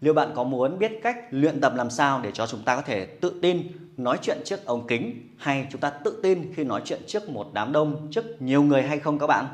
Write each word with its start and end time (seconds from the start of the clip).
Liệu 0.00 0.14
bạn 0.14 0.32
có 0.34 0.44
muốn 0.44 0.78
biết 0.78 0.92
cách 1.02 1.16
luyện 1.30 1.60
tập 1.60 1.72
làm 1.76 1.90
sao 1.90 2.20
để 2.22 2.30
cho 2.32 2.46
chúng 2.46 2.62
ta 2.62 2.76
có 2.76 2.82
thể 2.82 3.06
tự 3.06 3.38
tin 3.42 3.62
nói 3.96 4.18
chuyện 4.22 4.38
trước 4.44 4.64
ống 4.64 4.86
kính 4.86 5.28
hay 5.36 5.66
chúng 5.70 5.80
ta 5.80 5.90
tự 5.90 6.20
tin 6.22 6.52
khi 6.54 6.64
nói 6.64 6.82
chuyện 6.84 7.00
trước 7.06 7.28
một 7.28 7.46
đám 7.52 7.72
đông, 7.72 8.08
trước 8.10 8.42
nhiều 8.42 8.62
người 8.62 8.82
hay 8.82 8.98
không 8.98 9.18
các 9.18 9.26
bạn? 9.26 9.46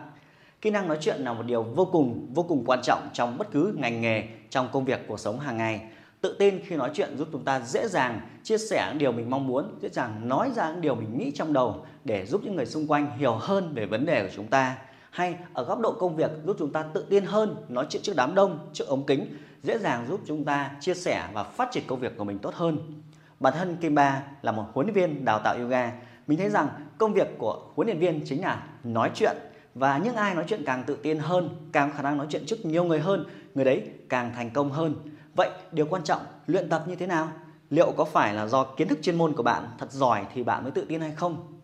Kỹ 0.60 0.70
năng 0.70 0.88
nói 0.88 0.98
chuyện 1.00 1.20
là 1.20 1.32
một 1.32 1.42
điều 1.46 1.62
vô 1.62 1.88
cùng 1.92 2.26
vô 2.34 2.42
cùng 2.42 2.64
quan 2.66 2.80
trọng 2.82 3.08
trong 3.12 3.38
bất 3.38 3.50
cứ 3.52 3.74
ngành 3.78 4.00
nghề, 4.00 4.24
trong 4.50 4.68
công 4.72 4.84
việc 4.84 5.00
cuộc 5.08 5.20
sống 5.20 5.40
hàng 5.40 5.56
ngày. 5.56 5.80
Tự 6.20 6.36
tin 6.38 6.60
khi 6.64 6.76
nói 6.76 6.90
chuyện 6.94 7.18
giúp 7.18 7.28
chúng 7.32 7.44
ta 7.44 7.60
dễ 7.60 7.88
dàng 7.88 8.20
chia 8.42 8.58
sẻ 8.58 8.86
những 8.88 8.98
điều 8.98 9.12
mình 9.12 9.30
mong 9.30 9.46
muốn, 9.46 9.78
dễ 9.80 9.88
dàng 9.88 10.28
nói 10.28 10.50
ra 10.54 10.70
những 10.70 10.80
điều 10.80 10.94
mình 10.94 11.18
nghĩ 11.18 11.30
trong 11.30 11.52
đầu 11.52 11.86
để 12.04 12.26
giúp 12.26 12.40
những 12.44 12.56
người 12.56 12.66
xung 12.66 12.86
quanh 12.86 13.18
hiểu 13.18 13.34
hơn 13.34 13.72
về 13.74 13.86
vấn 13.86 14.06
đề 14.06 14.22
của 14.22 14.32
chúng 14.36 14.46
ta. 14.46 14.76
Hay 15.10 15.36
ở 15.52 15.64
góc 15.64 15.80
độ 15.80 15.92
công 15.92 16.16
việc 16.16 16.30
giúp 16.46 16.56
chúng 16.58 16.72
ta 16.72 16.82
tự 16.82 17.06
tin 17.10 17.24
hơn 17.24 17.56
nói 17.68 17.86
chuyện 17.88 18.02
trước 18.02 18.16
đám 18.16 18.34
đông, 18.34 18.58
trước 18.72 18.88
ống 18.88 19.06
kính 19.06 19.26
dễ 19.62 19.78
dàng 19.78 20.06
giúp 20.08 20.20
chúng 20.26 20.44
ta 20.44 20.70
chia 20.80 20.94
sẻ 20.94 21.28
và 21.32 21.44
phát 21.44 21.68
triển 21.72 21.84
công 21.86 22.00
việc 22.00 22.16
của 22.18 22.24
mình 22.24 22.38
tốt 22.38 22.54
hơn. 22.54 23.02
Bản 23.40 23.54
thân 23.56 23.76
Kim 23.76 23.94
Ba 23.94 24.22
là 24.42 24.52
một 24.52 24.64
huấn 24.72 24.86
luyện 24.86 24.94
viên 24.94 25.24
đào 25.24 25.38
tạo 25.38 25.56
yoga. 25.56 25.92
Mình 26.26 26.38
thấy 26.38 26.50
rằng 26.50 26.68
công 26.98 27.12
việc 27.12 27.28
của 27.38 27.70
huấn 27.74 27.86
luyện 27.86 27.98
viên 27.98 28.20
chính 28.24 28.42
là 28.42 28.66
nói 28.84 29.10
chuyện 29.14 29.36
và 29.74 29.98
những 29.98 30.14
ai 30.14 30.34
nói 30.34 30.44
chuyện 30.48 30.62
càng 30.66 30.84
tự 30.86 30.96
tin 31.02 31.18
hơn, 31.18 31.48
càng 31.72 31.92
khả 31.96 32.02
năng 32.02 32.18
nói 32.18 32.26
chuyện 32.30 32.46
trước 32.46 32.64
nhiều 32.64 32.84
người 32.84 33.00
hơn, 33.00 33.26
người 33.54 33.64
đấy 33.64 33.90
càng 34.08 34.32
thành 34.34 34.50
công 34.50 34.72
hơn. 34.72 34.94
Vậy 35.34 35.50
điều 35.72 35.86
quan 35.86 36.02
trọng 36.02 36.20
luyện 36.46 36.68
tập 36.68 36.84
như 36.86 36.96
thế 36.96 37.06
nào? 37.06 37.28
Liệu 37.70 37.92
có 37.96 38.04
phải 38.04 38.34
là 38.34 38.46
do 38.46 38.64
kiến 38.64 38.88
thức 38.88 38.98
chuyên 39.02 39.18
môn 39.18 39.32
của 39.32 39.42
bạn 39.42 39.64
thật 39.78 39.92
giỏi 39.92 40.26
thì 40.34 40.42
bạn 40.42 40.62
mới 40.62 40.72
tự 40.72 40.84
tin 40.84 41.00
hay 41.00 41.12
không? 41.12 41.60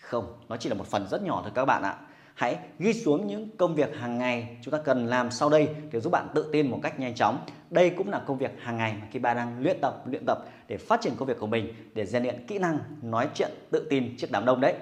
Không, 0.00 0.38
nó 0.48 0.56
chỉ 0.56 0.68
là 0.68 0.74
một 0.74 0.86
phần 0.86 1.06
rất 1.10 1.22
nhỏ 1.22 1.40
thôi 1.42 1.52
các 1.54 1.64
bạn 1.64 1.82
ạ. 1.82 1.96
Hãy 2.38 2.58
ghi 2.78 2.92
xuống 2.92 3.26
những 3.26 3.48
công 3.56 3.74
việc 3.74 3.96
hàng 3.96 4.18
ngày 4.18 4.56
chúng 4.62 4.72
ta 4.72 4.78
cần 4.84 5.06
làm 5.06 5.30
sau 5.30 5.48
đây 5.48 5.68
để 5.92 6.00
giúp 6.00 6.10
bạn 6.10 6.28
tự 6.34 6.50
tin 6.52 6.70
một 6.70 6.80
cách 6.82 7.00
nhanh 7.00 7.14
chóng. 7.14 7.38
Đây 7.70 7.90
cũng 7.90 8.10
là 8.10 8.22
công 8.26 8.38
việc 8.38 8.50
hàng 8.60 8.76
ngày 8.76 8.94
mà 9.00 9.06
khi 9.10 9.18
bạn 9.18 9.36
đang 9.36 9.62
luyện 9.62 9.80
tập, 9.80 10.02
luyện 10.06 10.24
tập 10.26 10.38
để 10.68 10.76
phát 10.76 11.00
triển 11.00 11.16
công 11.16 11.28
việc 11.28 11.38
của 11.40 11.46
mình, 11.46 11.74
để 11.94 12.06
rèn 12.06 12.22
luyện 12.22 12.46
kỹ 12.46 12.58
năng 12.58 12.78
nói 13.02 13.28
chuyện 13.34 13.50
tự 13.70 13.86
tin 13.90 14.16
trước 14.16 14.26
đám 14.30 14.44
đông 14.44 14.60
đấy. 14.60 14.74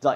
Rồi, 0.00 0.14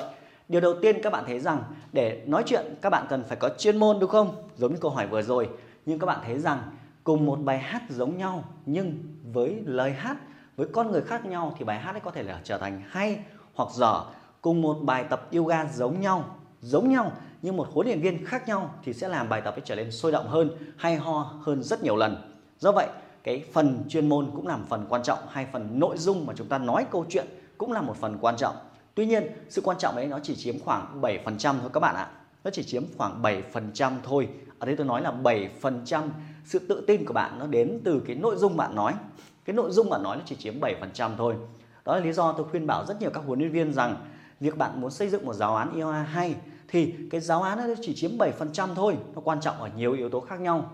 điều 0.49 0.61
đầu 0.61 0.75
tiên 0.83 1.03
các 1.03 1.13
bạn 1.13 1.25
thấy 1.27 1.41
rằng 1.41 1.63
để 1.93 2.23
nói 2.27 2.43
chuyện 2.47 2.75
các 2.83 2.91
bạn 2.91 3.07
cần 3.09 3.25
phải 3.29 3.37
có 3.37 3.51
chuyên 3.59 3.77
môn 3.77 3.99
đúng 4.01 4.11
không? 4.11 4.49
Giống 4.57 4.73
như 4.73 4.79
câu 4.81 4.91
hỏi 4.91 5.07
vừa 5.07 5.23
rồi. 5.23 5.49
Nhưng 5.87 5.99
các 5.99 6.07
bạn 6.07 6.21
thấy 6.25 6.39
rằng 6.39 6.63
cùng 7.05 7.27
một 7.27 7.37
bài 7.37 7.59
hát 7.59 7.83
giống 7.89 8.19
nhau 8.19 8.45
nhưng 8.67 8.99
với 9.33 9.63
lời 9.65 9.93
hát, 9.93 10.17
với 10.57 10.67
con 10.73 10.91
người 10.91 11.03
khác 11.03 11.27
nhau 11.27 11.55
thì 11.59 11.65
bài 11.65 11.79
hát 11.79 11.95
ấy 11.95 12.01
có 12.01 12.11
thể 12.11 12.23
là 12.23 12.41
trở 12.45 12.59
thành 12.59 12.83
hay 12.89 13.19
hoặc 13.55 13.69
dở. 13.73 14.05
Cùng 14.41 14.63
một 14.63 14.79
bài 14.83 15.05
tập 15.11 15.29
yoga 15.33 15.65
giống 15.65 16.01
nhau 16.01 16.38
giống 16.61 16.89
nhau 16.89 17.13
nhưng 17.43 17.57
một 17.57 17.69
huấn 17.73 17.87
luyện 17.87 18.01
viên 18.01 18.25
khác 18.27 18.49
nhau 18.49 18.75
thì 18.85 18.93
sẽ 18.93 19.09
làm 19.09 19.29
bài 19.29 19.41
tập 19.45 19.55
ấy 19.55 19.63
trở 19.65 19.75
nên 19.75 19.91
sôi 19.91 20.13
động 20.13 20.29
hơn, 20.29 20.51
hay 20.77 20.97
ho 20.97 21.33
hơn 21.43 21.63
rất 21.63 21.83
nhiều 21.83 21.97
lần. 21.97 22.17
Do 22.59 22.73
vậy, 22.73 22.89
cái 23.25 23.45
phần 23.53 23.85
chuyên 23.89 24.09
môn 24.09 24.31
cũng 24.35 24.47
là 24.47 24.57
một 24.57 24.65
phần 24.69 24.87
quan 24.89 25.03
trọng 25.03 25.19
hay 25.29 25.47
phần 25.53 25.79
nội 25.79 25.97
dung 25.99 26.27
mà 26.27 26.35
chúng 26.37 26.49
ta 26.49 26.59
nói 26.59 26.87
câu 26.91 27.05
chuyện 27.09 27.27
cũng 27.59 27.73
là 27.73 27.83
một 27.83 27.97
phần 27.97 28.19
quan 28.21 28.37
trọng. 28.37 28.57
Tuy 28.95 29.07
nhiên, 29.07 29.25
sự 29.49 29.61
quan 29.65 29.79
trọng 29.79 29.97
đấy 29.97 30.07
nó 30.07 30.19
chỉ 30.23 30.37
chiếm 30.37 30.59
khoảng 30.59 31.01
7% 31.01 31.55
thôi 31.61 31.71
các 31.73 31.81
bạn 31.81 31.95
ạ. 31.95 32.11
Nó 32.45 32.51
chỉ 32.51 32.63
chiếm 32.63 32.83
khoảng 32.97 33.23
7% 33.23 33.93
thôi. 34.03 34.29
Ở 34.59 34.67
đây 34.67 34.77
tôi 34.77 34.87
nói 34.87 35.03
là 35.03 35.13
7% 35.23 36.09
sự 36.45 36.59
tự 36.59 36.85
tin 36.87 37.05
của 37.05 37.15
bạn 37.15 37.39
nó 37.39 37.47
đến 37.47 37.81
từ 37.85 38.03
cái 38.07 38.17
nội 38.17 38.37
dung 38.37 38.57
bạn 38.57 38.75
nói. 38.75 38.95
Cái 39.45 39.55
nội 39.55 39.71
dung 39.71 39.91
bạn 39.91 40.03
nói 40.03 40.17
nó 40.17 40.23
chỉ 40.27 40.37
chiếm 40.37 40.61
7% 40.61 41.11
thôi. 41.17 41.35
Đó 41.85 41.95
là 41.95 42.01
lý 42.05 42.13
do 42.13 42.33
tôi 42.33 42.47
khuyên 42.51 42.67
bảo 42.67 42.87
rất 42.87 43.01
nhiều 43.01 43.11
các 43.11 43.23
huấn 43.27 43.39
luyện 43.39 43.53
viên 43.53 43.73
rằng 43.73 43.97
việc 44.41 44.59
bạn 44.59 44.81
muốn 44.81 44.91
xây 44.91 45.09
dựng 45.09 45.27
một 45.27 45.35
giáo 45.35 45.57
án 45.57 45.75
IOA 45.75 46.03
hay 46.03 46.35
thì 46.69 46.95
cái 47.11 47.21
giáo 47.21 47.43
án 47.43 47.59
nó 47.59 47.75
chỉ 47.83 47.95
chiếm 47.95 48.11
7% 48.19 48.75
thôi. 48.75 48.97
Nó 49.15 49.21
quan 49.25 49.41
trọng 49.41 49.61
ở 49.61 49.71
nhiều 49.77 49.93
yếu 49.93 50.09
tố 50.09 50.21
khác 50.21 50.41
nhau. 50.41 50.71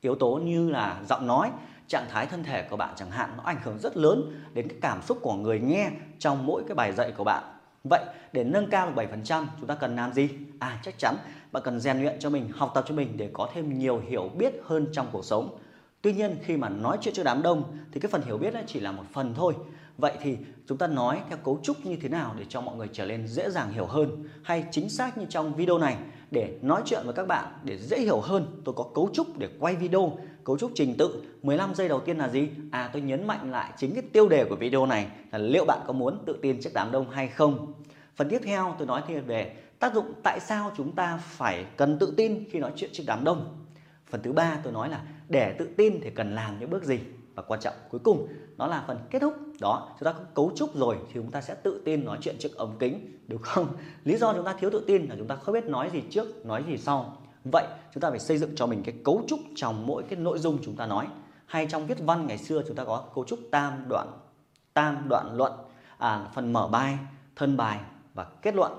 Yếu 0.00 0.14
tố 0.14 0.40
như 0.44 0.70
là 0.70 1.00
giọng 1.08 1.26
nói, 1.26 1.50
trạng 1.88 2.06
thái 2.10 2.26
thân 2.26 2.44
thể 2.44 2.62
của 2.70 2.76
bạn 2.76 2.94
chẳng 2.96 3.10
hạn, 3.10 3.30
nó 3.36 3.42
ảnh 3.42 3.60
hưởng 3.64 3.78
rất 3.78 3.96
lớn 3.96 4.42
đến 4.54 4.68
cái 4.68 4.78
cảm 4.80 5.02
xúc 5.02 5.18
của 5.22 5.34
người 5.34 5.60
nghe 5.60 5.90
trong 6.18 6.46
mỗi 6.46 6.62
cái 6.68 6.74
bài 6.74 6.92
dạy 6.92 7.12
của 7.16 7.24
bạn. 7.24 7.44
Vậy 7.84 8.04
để 8.32 8.44
nâng 8.44 8.70
cao 8.70 8.86
được 8.86 9.02
7% 9.26 9.44
chúng 9.58 9.66
ta 9.66 9.74
cần 9.74 9.96
làm 9.96 10.12
gì? 10.12 10.28
À 10.58 10.80
chắc 10.82 10.98
chắn 10.98 11.16
bạn 11.52 11.62
cần 11.62 11.80
rèn 11.80 12.00
luyện 12.00 12.18
cho 12.18 12.30
mình, 12.30 12.48
học 12.54 12.72
tập 12.74 12.84
cho 12.88 12.94
mình 12.94 13.16
để 13.16 13.30
có 13.32 13.48
thêm 13.54 13.78
nhiều 13.78 14.02
hiểu 14.08 14.30
biết 14.38 14.52
hơn 14.64 14.86
trong 14.92 15.06
cuộc 15.12 15.24
sống. 15.24 15.58
Tuy 16.02 16.12
nhiên, 16.12 16.36
khi 16.42 16.56
mà 16.56 16.68
nói 16.68 16.98
chuyện 17.00 17.14
cho 17.14 17.22
đám 17.22 17.42
đông 17.42 17.76
thì 17.92 18.00
cái 18.00 18.10
phần 18.10 18.22
hiểu 18.22 18.38
biết 18.38 18.54
chỉ 18.66 18.80
là 18.80 18.92
một 18.92 19.04
phần 19.12 19.34
thôi. 19.34 19.54
Vậy 20.00 20.12
thì 20.22 20.36
chúng 20.66 20.78
ta 20.78 20.86
nói 20.86 21.20
theo 21.28 21.38
cấu 21.44 21.60
trúc 21.62 21.86
như 21.86 21.96
thế 21.96 22.08
nào 22.08 22.34
để 22.38 22.44
cho 22.48 22.60
mọi 22.60 22.76
người 22.76 22.88
trở 22.92 23.06
nên 23.06 23.26
dễ 23.26 23.50
dàng 23.50 23.72
hiểu 23.72 23.86
hơn 23.86 24.24
hay 24.42 24.64
chính 24.70 24.88
xác 24.88 25.18
như 25.18 25.26
trong 25.28 25.54
video 25.54 25.78
này? 25.78 25.96
Để 26.30 26.58
nói 26.62 26.82
chuyện 26.84 27.00
với 27.04 27.14
các 27.14 27.26
bạn, 27.26 27.44
để 27.64 27.78
dễ 27.78 28.00
hiểu 28.00 28.20
hơn, 28.20 28.62
tôi 28.64 28.74
có 28.78 28.84
cấu 28.94 29.10
trúc 29.12 29.38
để 29.38 29.48
quay 29.58 29.76
video. 29.76 30.18
Cấu 30.44 30.58
trúc 30.58 30.72
trình 30.74 30.94
tự 30.98 31.22
15 31.42 31.74
giây 31.74 31.88
đầu 31.88 32.00
tiên 32.00 32.18
là 32.18 32.28
gì? 32.28 32.48
À 32.70 32.90
tôi 32.92 33.02
nhấn 33.02 33.26
mạnh 33.26 33.50
lại 33.50 33.72
chính 33.76 33.94
cái 33.94 34.02
tiêu 34.12 34.28
đề 34.28 34.44
của 34.44 34.56
video 34.56 34.86
này 34.86 35.06
là 35.32 35.38
liệu 35.38 35.64
bạn 35.64 35.78
có 35.86 35.92
muốn 35.92 36.22
tự 36.26 36.38
tin 36.42 36.60
trước 36.60 36.70
đám 36.74 36.92
đông 36.92 37.10
hay 37.10 37.28
không? 37.28 37.72
Phần 38.16 38.28
tiếp 38.28 38.40
theo 38.44 38.74
tôi 38.78 38.86
nói 38.86 39.02
thêm 39.08 39.26
về 39.26 39.56
tác 39.78 39.94
dụng 39.94 40.12
tại 40.22 40.40
sao 40.40 40.72
chúng 40.76 40.92
ta 40.92 41.16
phải 41.22 41.64
cần 41.76 41.98
tự 41.98 42.14
tin 42.16 42.44
khi 42.50 42.58
nói 42.58 42.72
chuyện 42.76 42.90
trước 42.92 43.04
đám 43.06 43.24
đông. 43.24 43.66
Phần 44.10 44.22
thứ 44.22 44.32
ba 44.32 44.58
tôi 44.62 44.72
nói 44.72 44.88
là 44.88 45.02
để 45.28 45.54
tự 45.58 45.68
tin 45.76 46.00
thì 46.02 46.10
cần 46.10 46.34
làm 46.34 46.60
những 46.60 46.70
bước 46.70 46.84
gì? 46.84 46.98
Và 47.40 47.46
quan 47.48 47.60
trọng 47.60 47.74
cuối 47.90 48.00
cùng 48.04 48.28
nó 48.58 48.66
là 48.66 48.84
phần 48.86 48.98
kết 49.10 49.18
thúc. 49.18 49.34
Đó 49.60 49.88
chúng 50.00 50.04
ta 50.04 50.12
có 50.12 50.24
cấu 50.34 50.52
trúc 50.56 50.76
rồi 50.76 50.96
thì 51.06 51.12
chúng 51.14 51.30
ta 51.30 51.40
sẽ 51.40 51.54
tự 51.54 51.82
tin 51.84 52.04
nói 52.04 52.18
chuyện 52.20 52.36
trước 52.38 52.56
ống 52.56 52.76
kính 52.78 53.18
đúng 53.28 53.42
không? 53.42 53.66
Lý 54.04 54.16
do 54.16 54.32
chúng 54.32 54.44
ta 54.44 54.54
thiếu 54.60 54.70
tự 54.70 54.84
tin 54.86 55.06
là 55.06 55.14
chúng 55.18 55.26
ta 55.26 55.36
không 55.36 55.54
biết 55.54 55.64
nói 55.64 55.90
gì 55.92 56.02
trước 56.10 56.46
nói 56.46 56.64
gì 56.68 56.76
sau. 56.78 57.16
Vậy 57.52 57.66
chúng 57.94 58.00
ta 58.00 58.10
phải 58.10 58.18
xây 58.18 58.38
dựng 58.38 58.50
cho 58.56 58.66
mình 58.66 58.82
cái 58.84 58.94
cấu 59.04 59.22
trúc 59.26 59.40
trong 59.56 59.86
mỗi 59.86 60.02
cái 60.02 60.18
nội 60.18 60.38
dung 60.38 60.58
chúng 60.62 60.76
ta 60.76 60.86
nói. 60.86 61.06
Hay 61.46 61.66
trong 61.70 61.86
viết 61.86 61.98
văn 62.00 62.26
ngày 62.26 62.38
xưa 62.38 62.62
chúng 62.66 62.76
ta 62.76 62.84
có 62.84 63.04
cấu 63.14 63.24
trúc 63.24 63.38
tam 63.50 63.84
đoạn 63.88 64.08
tam 64.74 65.08
đoạn 65.08 65.36
luận 65.36 65.52
à, 65.98 66.28
phần 66.34 66.52
mở 66.52 66.68
bài 66.68 66.98
thân 67.36 67.56
bài 67.56 67.80
và 68.14 68.24
kết 68.42 68.54
luận. 68.54 68.72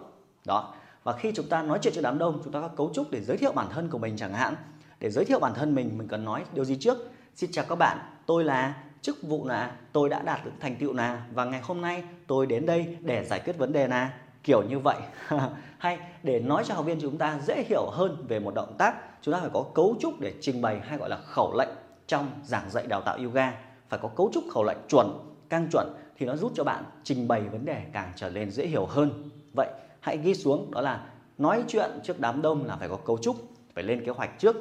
Đó. 0.46 0.74
Và 1.04 1.14
khi 1.14 1.32
chúng 1.36 1.50
ta 1.50 1.64
nói 1.64 1.80
chuyện 1.82 1.94
trước 1.94 2.02
đám 2.04 2.18
đông 2.18 2.42
chúng 2.44 2.54
ta 2.54 2.62
có 2.62 2.68
cấu 2.68 2.92
trúc 2.94 3.12
để 3.12 3.22
giới 3.22 3.38
thiệu 3.38 3.52
bản 3.52 3.68
thân 3.70 3.90
của 3.90 3.98
mình 3.98 4.18
chẳng 4.18 4.34
hạn. 4.34 4.56
Để 5.00 5.10
giới 5.10 5.26
thiệu 5.26 5.40
bản 5.40 5.54
thân 5.54 5.76
mình 5.76 5.98
mình 5.98 6.08
cần 6.08 6.26
nói 6.26 6.44
điều 6.54 6.66
gì 6.66 6.78
trước? 6.80 6.98
Xin 7.42 7.52
chào 7.52 7.66
các 7.70 7.76
bạn, 7.76 7.98
tôi 8.26 8.44
là, 8.44 8.76
chức 9.02 9.18
vụ 9.22 9.48
là, 9.48 9.72
tôi 9.92 10.10
đã 10.10 10.22
đạt 10.22 10.46
được 10.46 10.52
thành 10.60 10.76
tựu 10.76 10.94
là, 10.94 11.26
và 11.34 11.46
ngày 11.46 11.62
hôm 11.64 11.82
nay 11.82 12.04
tôi 12.28 12.46
đến 12.46 12.66
đây 12.66 12.98
để 13.00 13.26
giải 13.26 13.42
quyết 13.46 13.58
vấn 13.58 13.74
đề 13.74 13.88
là, 13.88 14.14
kiểu 14.44 14.64
như 14.64 14.80
vậy. 14.80 14.98
Hay, 15.78 16.00
để 16.24 16.40
nói 16.40 16.64
cho 16.68 16.74
học 16.74 16.86
viên 16.86 17.02
chúng 17.02 17.18
ta 17.18 17.40
dễ 17.44 17.64
hiểu 17.64 17.86
hơn 17.92 18.26
về 18.28 18.40
một 18.40 18.54
động 18.54 18.76
tác, 18.78 18.96
chúng 19.22 19.34
ta 19.34 19.40
phải 19.40 19.50
có 19.54 19.66
cấu 19.74 19.96
trúc 20.00 20.20
để 20.20 20.34
trình 20.42 20.62
bày 20.62 20.80
hay 20.80 20.98
gọi 20.98 21.10
là 21.10 21.18
khẩu 21.18 21.58
lệnh 21.58 21.70
trong 22.08 22.30
giảng 22.44 22.70
dạy 22.70 22.88
đào 22.88 23.02
tạo 23.02 23.18
yoga. 23.18 23.54
Phải 23.90 24.00
có 24.04 24.08
cấu 24.08 24.30
trúc 24.34 24.44
khẩu 24.52 24.64
lệnh 24.64 24.80
chuẩn 24.90 25.08
càng 25.50 25.68
chuẩn 25.72 25.94
thì 26.18 26.26
nó 26.26 26.36
giúp 26.36 26.52
cho 26.56 26.64
bạn 26.64 26.84
trình 27.04 27.28
bày 27.28 27.42
vấn 27.42 27.66
đề 27.66 27.82
càng 27.94 28.12
trở 28.16 28.30
nên 28.30 28.52
dễ 28.52 28.68
hiểu 28.68 28.86
hơn. 28.86 29.30
Vậy, 29.54 29.68
hãy 30.00 30.18
ghi 30.18 30.36
xuống, 30.36 30.72
đó 30.72 30.82
là 30.82 31.06
nói 31.38 31.64
chuyện 31.68 31.90
trước 32.04 32.20
đám 32.20 32.42
đông 32.42 32.66
là 32.66 32.76
phải 32.76 32.90
có 32.90 32.96
cấu 32.96 33.18
trúc, 33.18 33.36
phải 33.74 33.84
lên 33.84 34.06
kế 34.06 34.12
hoạch 34.12 34.40
trước. 34.40 34.56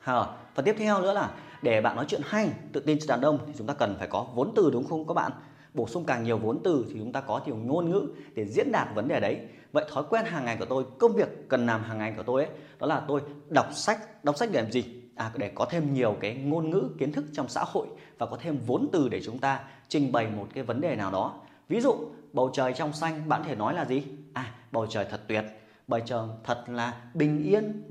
Hờ. 0.00 0.26
và 0.54 0.62
tiếp 0.62 0.74
theo 0.78 1.02
nữa 1.02 1.12
là 1.12 1.30
để 1.62 1.80
bạn 1.80 1.96
nói 1.96 2.04
chuyện 2.08 2.20
hay, 2.24 2.50
tự 2.72 2.80
tin 2.80 2.98
trước 2.98 3.06
đàn 3.08 3.20
ông 3.20 3.38
thì 3.46 3.52
chúng 3.58 3.66
ta 3.66 3.74
cần 3.74 3.96
phải 3.98 4.08
có 4.08 4.26
vốn 4.34 4.52
từ, 4.56 4.70
đúng 4.72 4.84
không 4.84 5.06
các 5.06 5.14
bạn? 5.14 5.32
Bổ 5.74 5.86
sung 5.86 6.04
càng 6.04 6.24
nhiều 6.24 6.38
vốn 6.38 6.60
từ 6.64 6.84
thì 6.88 6.94
chúng 6.98 7.12
ta 7.12 7.20
có 7.20 7.40
nhiều 7.46 7.56
ngôn 7.56 7.90
ngữ 7.90 8.08
để 8.34 8.46
diễn 8.46 8.72
đạt 8.72 8.88
vấn 8.94 9.08
đề 9.08 9.20
đấy. 9.20 9.40
Vậy 9.72 9.84
thói 9.92 10.04
quen 10.10 10.24
hàng 10.24 10.44
ngày 10.44 10.56
của 10.56 10.64
tôi, 10.64 10.84
công 10.98 11.12
việc 11.12 11.48
cần 11.48 11.66
làm 11.66 11.82
hàng 11.82 11.98
ngày 11.98 12.14
của 12.16 12.22
tôi 12.22 12.44
ấy, 12.44 12.52
đó 12.78 12.86
là 12.86 13.02
tôi 13.08 13.20
đọc 13.48 13.66
sách. 13.72 14.24
Đọc 14.24 14.36
sách 14.36 14.48
để 14.52 14.62
làm 14.62 14.72
gì? 14.72 14.84
À 15.16 15.32
để 15.36 15.50
có 15.54 15.64
thêm 15.64 15.94
nhiều 15.94 16.16
cái 16.20 16.34
ngôn 16.34 16.70
ngữ, 16.70 16.90
kiến 16.98 17.12
thức 17.12 17.24
trong 17.32 17.48
xã 17.48 17.64
hội 17.66 17.86
và 18.18 18.26
có 18.26 18.36
thêm 18.40 18.58
vốn 18.66 18.88
từ 18.92 19.08
để 19.08 19.20
chúng 19.24 19.38
ta 19.38 19.60
trình 19.88 20.12
bày 20.12 20.28
một 20.36 20.46
cái 20.54 20.64
vấn 20.64 20.80
đề 20.80 20.96
nào 20.96 21.10
đó. 21.10 21.34
Ví 21.68 21.80
dụ, 21.80 21.94
bầu 22.32 22.50
trời 22.52 22.72
trong 22.72 22.92
xanh, 22.92 23.28
bạn 23.28 23.42
thể 23.44 23.54
nói 23.54 23.74
là 23.74 23.84
gì? 23.84 24.02
À 24.32 24.54
bầu 24.72 24.86
trời 24.86 25.06
thật 25.10 25.20
tuyệt. 25.28 25.44
Bầu 25.86 26.00
trời 26.06 26.20
thật 26.44 26.64
là 26.68 26.94
bình 27.14 27.44
yên. 27.44 27.82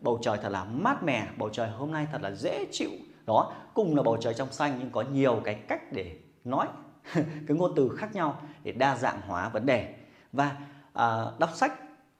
Bầu 0.00 0.18
trời 0.22 0.38
thật 0.42 0.48
là 0.48 0.64
mát 0.64 1.02
mẻ. 1.02 1.28
Bầu 1.38 1.48
trời 1.48 1.68
hôm 1.68 1.92
nay 1.92 2.06
thật 2.12 2.22
là 2.22 2.30
dễ 2.30 2.66
chịu 2.72 2.90
đó 3.26 3.52
cùng 3.74 3.96
là 3.96 4.02
bầu 4.02 4.16
trời 4.20 4.34
trong 4.34 4.52
xanh 4.52 4.76
nhưng 4.78 4.90
có 4.90 5.02
nhiều 5.02 5.40
cái 5.44 5.54
cách 5.54 5.92
để 5.92 6.16
nói 6.44 6.66
cái 7.14 7.56
ngôn 7.56 7.72
từ 7.76 7.96
khác 7.96 8.14
nhau 8.14 8.40
để 8.62 8.72
đa 8.72 8.96
dạng 8.96 9.20
hóa 9.26 9.48
vấn 9.48 9.66
đề. 9.66 9.94
Và 10.32 10.56
à, 10.92 11.24
đọc 11.38 11.50
sách 11.54 11.72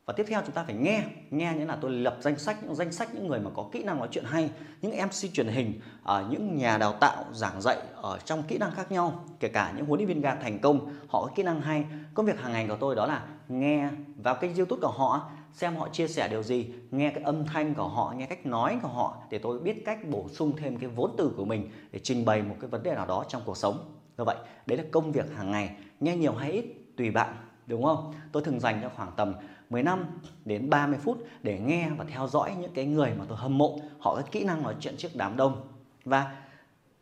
và 0.06 0.12
tiếp 0.12 0.24
theo 0.28 0.42
chúng 0.46 0.54
ta 0.54 0.64
phải 0.64 0.74
nghe 0.74 1.04
nghe 1.30 1.54
nghĩa 1.54 1.64
là 1.64 1.78
tôi 1.80 1.90
lập 1.90 2.16
danh 2.20 2.38
sách 2.38 2.56
những 2.62 2.74
danh 2.74 2.92
sách 2.92 3.14
những 3.14 3.26
người 3.26 3.40
mà 3.40 3.50
có 3.54 3.68
kỹ 3.72 3.82
năng 3.82 3.98
nói 3.98 4.08
chuyện 4.10 4.24
hay 4.24 4.50
những 4.82 4.92
mc 5.06 5.32
truyền 5.32 5.48
hình 5.48 5.80
ở 6.02 6.20
à, 6.20 6.26
những 6.30 6.56
nhà 6.56 6.78
đào 6.78 6.92
tạo 6.92 7.24
giảng 7.32 7.60
dạy 7.60 7.76
ở 7.94 8.18
trong 8.24 8.42
kỹ 8.42 8.58
năng 8.58 8.70
khác 8.70 8.92
nhau 8.92 9.24
kể 9.40 9.48
cả 9.48 9.72
những 9.76 9.86
huấn 9.86 9.98
luyện 9.98 10.08
viên 10.08 10.20
ga 10.20 10.34
thành 10.34 10.58
công 10.58 10.94
họ 11.08 11.26
có 11.26 11.30
kỹ 11.34 11.42
năng 11.42 11.60
hay. 11.60 11.84
Công 12.14 12.26
việc 12.26 12.40
hàng 12.40 12.52
ngày 12.52 12.66
của 12.68 12.76
tôi 12.80 12.94
đó 12.94 13.06
là 13.06 13.22
nghe 13.48 13.88
vào 14.16 14.34
kênh 14.34 14.56
youtube 14.56 14.80
của 14.80 14.92
họ 14.96 15.30
xem 15.56 15.76
họ 15.76 15.88
chia 15.88 16.08
sẻ 16.08 16.28
điều 16.28 16.42
gì 16.42 16.66
nghe 16.90 17.10
cái 17.10 17.24
âm 17.24 17.46
thanh 17.46 17.74
của 17.74 17.88
họ 17.88 18.14
nghe 18.16 18.26
cách 18.26 18.46
nói 18.46 18.78
của 18.82 18.88
họ 18.88 19.16
để 19.30 19.38
tôi 19.38 19.58
biết 19.58 19.84
cách 19.84 19.98
bổ 20.08 20.28
sung 20.28 20.52
thêm 20.56 20.76
cái 20.76 20.90
vốn 20.90 21.14
từ 21.18 21.32
của 21.36 21.44
mình 21.44 21.70
để 21.92 21.98
trình 22.02 22.24
bày 22.24 22.42
một 22.42 22.56
cái 22.60 22.70
vấn 22.70 22.82
đề 22.82 22.94
nào 22.94 23.06
đó 23.06 23.24
trong 23.28 23.42
cuộc 23.44 23.56
sống. 23.56 23.94
Như 24.18 24.24
vậy 24.24 24.36
đấy 24.66 24.78
là 24.78 24.84
công 24.92 25.12
việc 25.12 25.36
hàng 25.36 25.50
ngày 25.50 25.70
nghe 26.00 26.16
nhiều 26.16 26.32
hay 26.32 26.52
ít 26.52 26.64
tùy 26.96 27.10
bạn 27.10 27.36
đúng 27.66 27.82
không? 27.84 28.14
Tôi 28.32 28.42
thường 28.42 28.60
dành 28.60 28.78
cho 28.82 28.90
khoảng 28.96 29.12
tầm 29.16 29.34
15 29.70 30.04
đến 30.44 30.70
30 30.70 30.98
phút 31.02 31.18
để 31.42 31.58
nghe 31.58 31.90
và 31.98 32.04
theo 32.04 32.28
dõi 32.28 32.54
những 32.60 32.72
cái 32.74 32.86
người 32.86 33.10
mà 33.18 33.24
tôi 33.28 33.38
hâm 33.38 33.58
mộ 33.58 33.80
họ 33.98 34.14
có 34.14 34.22
kỹ 34.30 34.44
năng 34.44 34.62
nói 34.62 34.74
chuyện 34.80 34.96
trước 34.96 35.10
đám 35.14 35.36
đông. 35.36 35.68
Và 36.04 36.36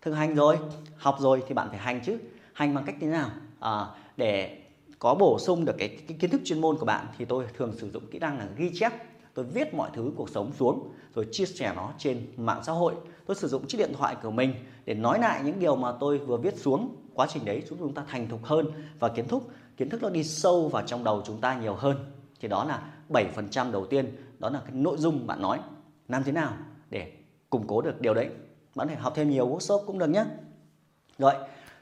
thực 0.02 0.12
hành 0.12 0.34
rồi 0.34 0.58
học 0.96 1.16
rồi 1.20 1.42
thì 1.48 1.54
bạn 1.54 1.68
phải 1.70 1.78
hành 1.78 2.00
chứ. 2.04 2.18
Hành 2.52 2.74
bằng 2.74 2.84
cách 2.84 2.96
thế 3.00 3.06
nào? 3.06 3.30
À, 3.60 3.86
để 4.16 4.63
có 5.04 5.14
bổ 5.14 5.38
sung 5.38 5.64
được 5.64 5.76
cái, 5.78 5.88
cái 5.88 6.16
kiến 6.20 6.30
thức 6.30 6.40
chuyên 6.44 6.60
môn 6.60 6.76
của 6.78 6.86
bạn 6.86 7.06
thì 7.18 7.24
tôi 7.24 7.44
thường 7.58 7.72
sử 7.78 7.90
dụng 7.90 8.06
kỹ 8.10 8.18
năng 8.18 8.38
là 8.38 8.48
ghi 8.56 8.70
chép. 8.74 8.92
Tôi 9.34 9.44
viết 9.44 9.74
mọi 9.74 9.90
thứ 9.94 10.12
cuộc 10.16 10.30
sống 10.30 10.52
xuống 10.58 10.92
rồi 11.14 11.26
chia 11.32 11.46
sẻ 11.46 11.72
nó 11.76 11.92
trên 11.98 12.26
mạng 12.36 12.60
xã 12.64 12.72
hội. 12.72 12.94
Tôi 13.26 13.34
sử 13.34 13.48
dụng 13.48 13.66
chiếc 13.66 13.78
điện 13.78 13.92
thoại 13.98 14.16
của 14.22 14.30
mình 14.30 14.54
để 14.84 14.94
nói 14.94 15.18
lại 15.18 15.40
những 15.44 15.58
điều 15.58 15.76
mà 15.76 15.92
tôi 16.00 16.18
vừa 16.18 16.36
viết 16.36 16.58
xuống. 16.58 16.96
Quá 17.14 17.26
trình 17.30 17.44
đấy 17.44 17.62
giúp 17.68 17.76
chúng 17.78 17.94
ta 17.94 18.04
thành 18.08 18.28
thục 18.28 18.44
hơn 18.44 18.66
và 18.98 19.08
kiến 19.08 19.28
thức 19.28 19.42
kiến 19.76 19.90
thức 19.90 20.02
nó 20.02 20.10
đi 20.10 20.24
sâu 20.24 20.68
vào 20.68 20.82
trong 20.86 21.04
đầu 21.04 21.22
chúng 21.26 21.40
ta 21.40 21.60
nhiều 21.60 21.74
hơn. 21.74 21.96
Thì 22.40 22.48
đó 22.48 22.64
là 22.64 22.92
7% 23.08 23.72
đầu 23.72 23.86
tiên 23.86 24.16
đó 24.38 24.50
là 24.50 24.60
cái 24.64 24.72
nội 24.72 24.96
dung 24.98 25.26
bạn 25.26 25.42
nói. 25.42 25.60
Làm 26.08 26.24
thế 26.24 26.32
nào 26.32 26.52
để 26.90 27.12
củng 27.50 27.66
cố 27.66 27.80
được 27.80 28.00
điều 28.00 28.14
đấy? 28.14 28.28
Bạn 28.74 28.88
thể 28.88 28.94
học 28.94 29.12
thêm 29.16 29.30
nhiều 29.30 29.48
workshop 29.48 29.86
cũng 29.86 29.98
được 29.98 30.10
nhé. 30.10 30.24
Rồi 31.18 31.34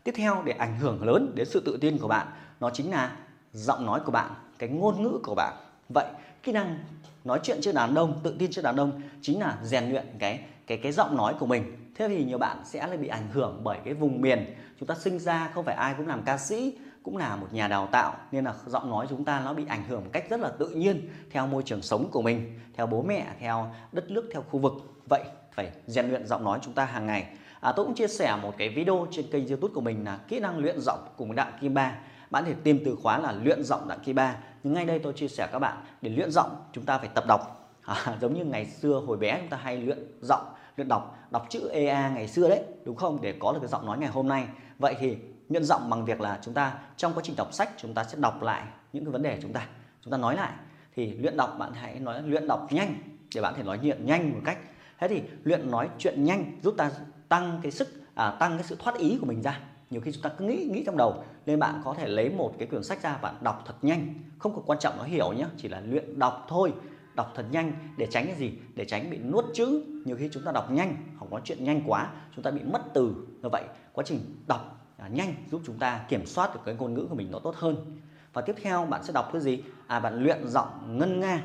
tiếp 0.05 0.13
theo 0.17 0.43
để 0.45 0.53
ảnh 0.53 0.79
hưởng 0.79 1.03
lớn 1.03 1.33
đến 1.35 1.47
sự 1.47 1.61
tự 1.61 1.79
tin 1.81 1.99
của 1.99 2.09
bạn 2.09 2.27
nó 2.63 2.71
chính 2.71 2.91
là 2.91 3.17
giọng 3.53 3.87
nói 3.87 4.01
của 4.05 4.13
bạn 4.13 4.31
cái 4.59 4.69
ngôn 4.69 5.03
ngữ 5.03 5.19
của 5.23 5.35
bạn. 5.35 5.55
Vậy 5.89 6.07
kỹ 6.43 6.53
năng 6.53 6.79
nói 7.25 7.41
chuyện 7.43 7.59
trước 7.63 7.73
đám 7.75 7.95
đông 7.95 8.21
tự 8.23 8.37
tin 8.39 8.51
trước 8.51 8.63
đám 8.65 8.77
đông 8.77 9.01
chính 9.23 9.41
là 9.41 9.59
rèn 9.63 9.91
luyện 9.91 10.07
cái 10.19 10.41
cái 10.67 10.79
cái 10.79 10.93
giọng 10.93 11.17
nói 11.17 11.35
của 11.41 11.47
mình. 11.47 11.93
Thế 11.95 12.09
thì 12.09 12.25
nhiều 12.25 12.39
bạn 12.39 12.57
sẽ 12.65 12.87
lại 12.87 12.99
bị 12.99 13.09
ảnh 13.09 13.29
hưởng 13.33 13.61
bởi 13.65 13.79
cái 13.85 13.95
vùng 13.95 14.21
miền. 14.21 14.55
Chúng 14.81 14.87
ta 14.87 14.95
sinh 14.95 15.19
ra 15.19 15.51
không 15.55 15.65
phải 15.65 15.75
ai 15.75 15.95
cũng 15.97 16.07
làm 16.09 16.23
ca 16.23 16.39
sĩ 16.39 16.79
cũng 17.03 17.17
là 17.17 17.37
một 17.37 17.47
nhà 17.53 17.69
đào 17.69 17.87
tạo 17.93 18.17
nên 18.33 18.45
là 18.45 18.55
giọng 18.67 18.91
nói 18.91 19.07
chúng 19.11 19.25
ta 19.25 19.41
nó 19.45 19.55
bị 19.55 19.65
ảnh 19.69 19.85
hưởng 19.89 20.01
một 20.01 20.11
cách 20.13 20.25
rất 20.31 20.41
là 20.41 20.49
tự 20.59 20.69
nhiên 20.69 21.09
theo 21.31 21.47
môi 21.47 21.63
trường 21.63 21.83
sống 21.83 22.09
của 22.11 22.23
mình 22.23 22.61
theo 22.75 22.87
bố 22.87 23.03
mẹ 23.03 23.27
theo 23.41 23.75
đất 23.93 24.11
nước 24.11 24.29
theo 24.33 24.45
khu 24.51 24.59
vực. 24.59 24.73
Vậy 25.09 25.25
phải 25.53 25.71
rèn 25.87 26.09
luyện 26.09 26.27
giọng 26.27 26.45
nói 26.45 26.59
chúng 26.63 26.75
ta 26.75 26.85
hàng 26.85 27.07
ngày. 27.07 27.27
À, 27.61 27.73
tôi 27.73 27.87
cũng 27.87 27.95
chia 27.95 28.09
sẻ 28.09 28.37
một 28.43 28.55
cái 28.59 28.69
video 28.69 29.07
trên 29.11 29.27
kênh 29.33 29.49
youtube 29.49 29.75
của 29.75 29.81
mình 29.81 30.05
là 30.05 30.19
kỹ 30.29 30.41
năng 30.41 30.59
luyện 30.59 30.81
giọng 30.81 31.07
cùng 31.17 31.35
đạo 31.35 31.51
kim 31.61 31.75
ba 31.75 31.95
bạn 32.33 32.45
thể 32.45 32.55
tìm 32.65 32.83
từ 32.85 32.97
khóa 33.03 33.19
là 33.19 33.33
luyện 33.33 33.65
giọng 33.65 33.89
đoạn 33.89 34.01
kỳ 34.05 34.13
3 34.13 34.37
nhưng 34.63 34.75
ngay 34.75 34.87
đây 34.87 34.99
tôi 34.99 35.13
chia 35.13 35.29
sẻ 35.29 35.49
các 35.53 35.59
bạn 35.59 35.77
để 36.03 36.11
luyện 36.11 36.31
giọng 36.31 36.65
chúng 36.73 36.85
ta 36.85 36.99
phải 36.99 37.09
tập 37.15 37.25
đọc. 37.29 37.71
À, 37.83 38.17
giống 38.21 38.35
như 38.35 38.45
ngày 38.45 38.67
xưa 38.67 39.03
hồi 39.07 39.17
bé 39.17 39.39
chúng 39.41 39.49
ta 39.49 39.57
hay 39.57 39.77
luyện 39.77 39.99
giọng 40.21 40.45
luyện 40.77 40.89
đọc 40.89 41.19
đọc 41.31 41.47
chữ 41.51 41.69
ea 41.73 42.11
ngày 42.15 42.29
xưa 42.29 42.49
đấy 42.49 42.63
đúng 42.85 42.97
không? 42.97 43.19
Để 43.23 43.35
có 43.41 43.53
được 43.53 43.59
cái 43.61 43.69
giọng 43.69 43.87
nói 43.87 43.99
ngày 43.99 44.11
hôm 44.11 44.29
nay. 44.29 44.47
Vậy 44.79 44.95
thì 44.99 45.17
luyện 45.49 45.65
giọng 45.65 45.91
bằng 45.91 46.05
việc 46.05 46.21
là 46.21 46.39
chúng 46.43 46.55
ta 46.55 46.79
trong 46.97 47.15
quá 47.15 47.23
trình 47.25 47.37
đọc 47.37 47.55
sách 47.55 47.71
chúng 47.77 47.95
ta 47.95 48.05
sẽ 48.05 48.19
đọc 48.21 48.43
lại 48.43 48.63
những 48.93 49.05
cái 49.05 49.13
vấn 49.13 49.23
đề 49.23 49.39
chúng 49.43 49.53
ta. 49.53 49.67
Chúng 50.03 50.11
ta 50.13 50.17
nói 50.17 50.37
lại. 50.37 50.53
Thì 50.95 51.13
luyện 51.13 51.37
đọc 51.37 51.57
bạn 51.59 51.73
hãy 51.73 52.01
nói 52.01 52.23
luyện 52.23 52.47
đọc 52.47 52.67
nhanh 52.71 52.95
để 53.35 53.41
bạn 53.41 53.55
thể 53.57 53.63
nói 53.63 53.79
chuyện 53.83 54.07
nhanh 54.07 54.33
một 54.33 54.41
cách. 54.45 54.59
Thế 54.99 55.09
thì 55.09 55.23
luyện 55.45 55.71
nói 55.71 55.89
chuyện 55.99 56.25
nhanh 56.25 56.59
giúp 56.63 56.75
ta 56.79 56.91
tăng 57.29 57.61
cái 57.63 57.73
sức 57.73 57.89
à, 58.15 58.37
tăng 58.41 58.57
cái 58.57 58.67
sự 58.67 58.77
thoát 58.79 58.97
ý 58.99 59.19
của 59.21 59.27
mình 59.27 59.43
ra 59.43 59.61
nhiều 59.93 60.01
khi 60.01 60.13
chúng 60.13 60.23
ta 60.23 60.31
cứ 60.39 60.45
nghĩ 60.45 60.69
nghĩ 60.73 60.83
trong 60.87 60.97
đầu 60.97 61.25
nên 61.47 61.59
bạn 61.59 61.81
có 61.85 61.95
thể 61.95 62.09
lấy 62.09 62.31
một 62.31 62.55
cái 62.59 62.69
quyển 62.69 62.83
sách 62.83 63.03
ra 63.03 63.17
bạn 63.17 63.35
đọc 63.41 63.63
thật 63.67 63.75
nhanh. 63.83 64.15
Không 64.39 64.55
có 64.55 64.63
quan 64.67 64.79
trọng 64.79 64.99
nó 64.99 65.05
hiểu 65.05 65.33
nhé 65.33 65.47
chỉ 65.57 65.69
là 65.69 65.81
luyện 65.81 66.19
đọc 66.19 66.47
thôi. 66.49 66.73
Đọc 67.15 67.33
thật 67.35 67.45
nhanh 67.51 67.73
để 67.97 68.07
tránh 68.11 68.27
cái 68.27 68.35
gì? 68.37 68.53
Để 68.75 68.85
tránh 68.85 69.11
bị 69.11 69.19
nuốt 69.19 69.45
chữ. 69.55 69.85
Nhiều 70.05 70.17
khi 70.17 70.29
chúng 70.33 70.43
ta 70.43 70.53
đọc 70.53 70.71
nhanh 70.71 70.97
hoặc 71.19 71.31
nói 71.31 71.41
chuyện 71.45 71.65
nhanh 71.65 71.83
quá 71.87 72.11
chúng 72.37 72.43
ta 72.43 72.51
bị 72.51 72.61
mất 72.63 72.83
từ. 72.95 73.15
Như 73.43 73.49
vậy 73.53 73.63
quá 73.93 74.05
trình 74.07 74.21
đọc 74.47 74.87
à, 74.99 75.09
nhanh 75.09 75.35
giúp 75.51 75.61
chúng 75.67 75.79
ta 75.79 76.05
kiểm 76.09 76.27
soát 76.27 76.55
được 76.55 76.61
cái 76.65 76.75
ngôn 76.75 76.95
ngữ 76.95 77.07
của 77.09 77.15
mình 77.15 77.29
nó 77.31 77.39
tốt 77.39 77.55
hơn. 77.57 78.01
Và 78.33 78.43
tiếp 78.43 78.57
theo 78.63 78.87
bạn 78.87 79.05
sẽ 79.05 79.13
đọc 79.13 79.31
cái 79.33 79.43
gì? 79.43 79.63
À 79.87 80.01
bạn 80.01 80.23
luyện 80.23 80.49
giọng 80.49 80.99
ngân 80.99 81.21
nga. 81.21 81.43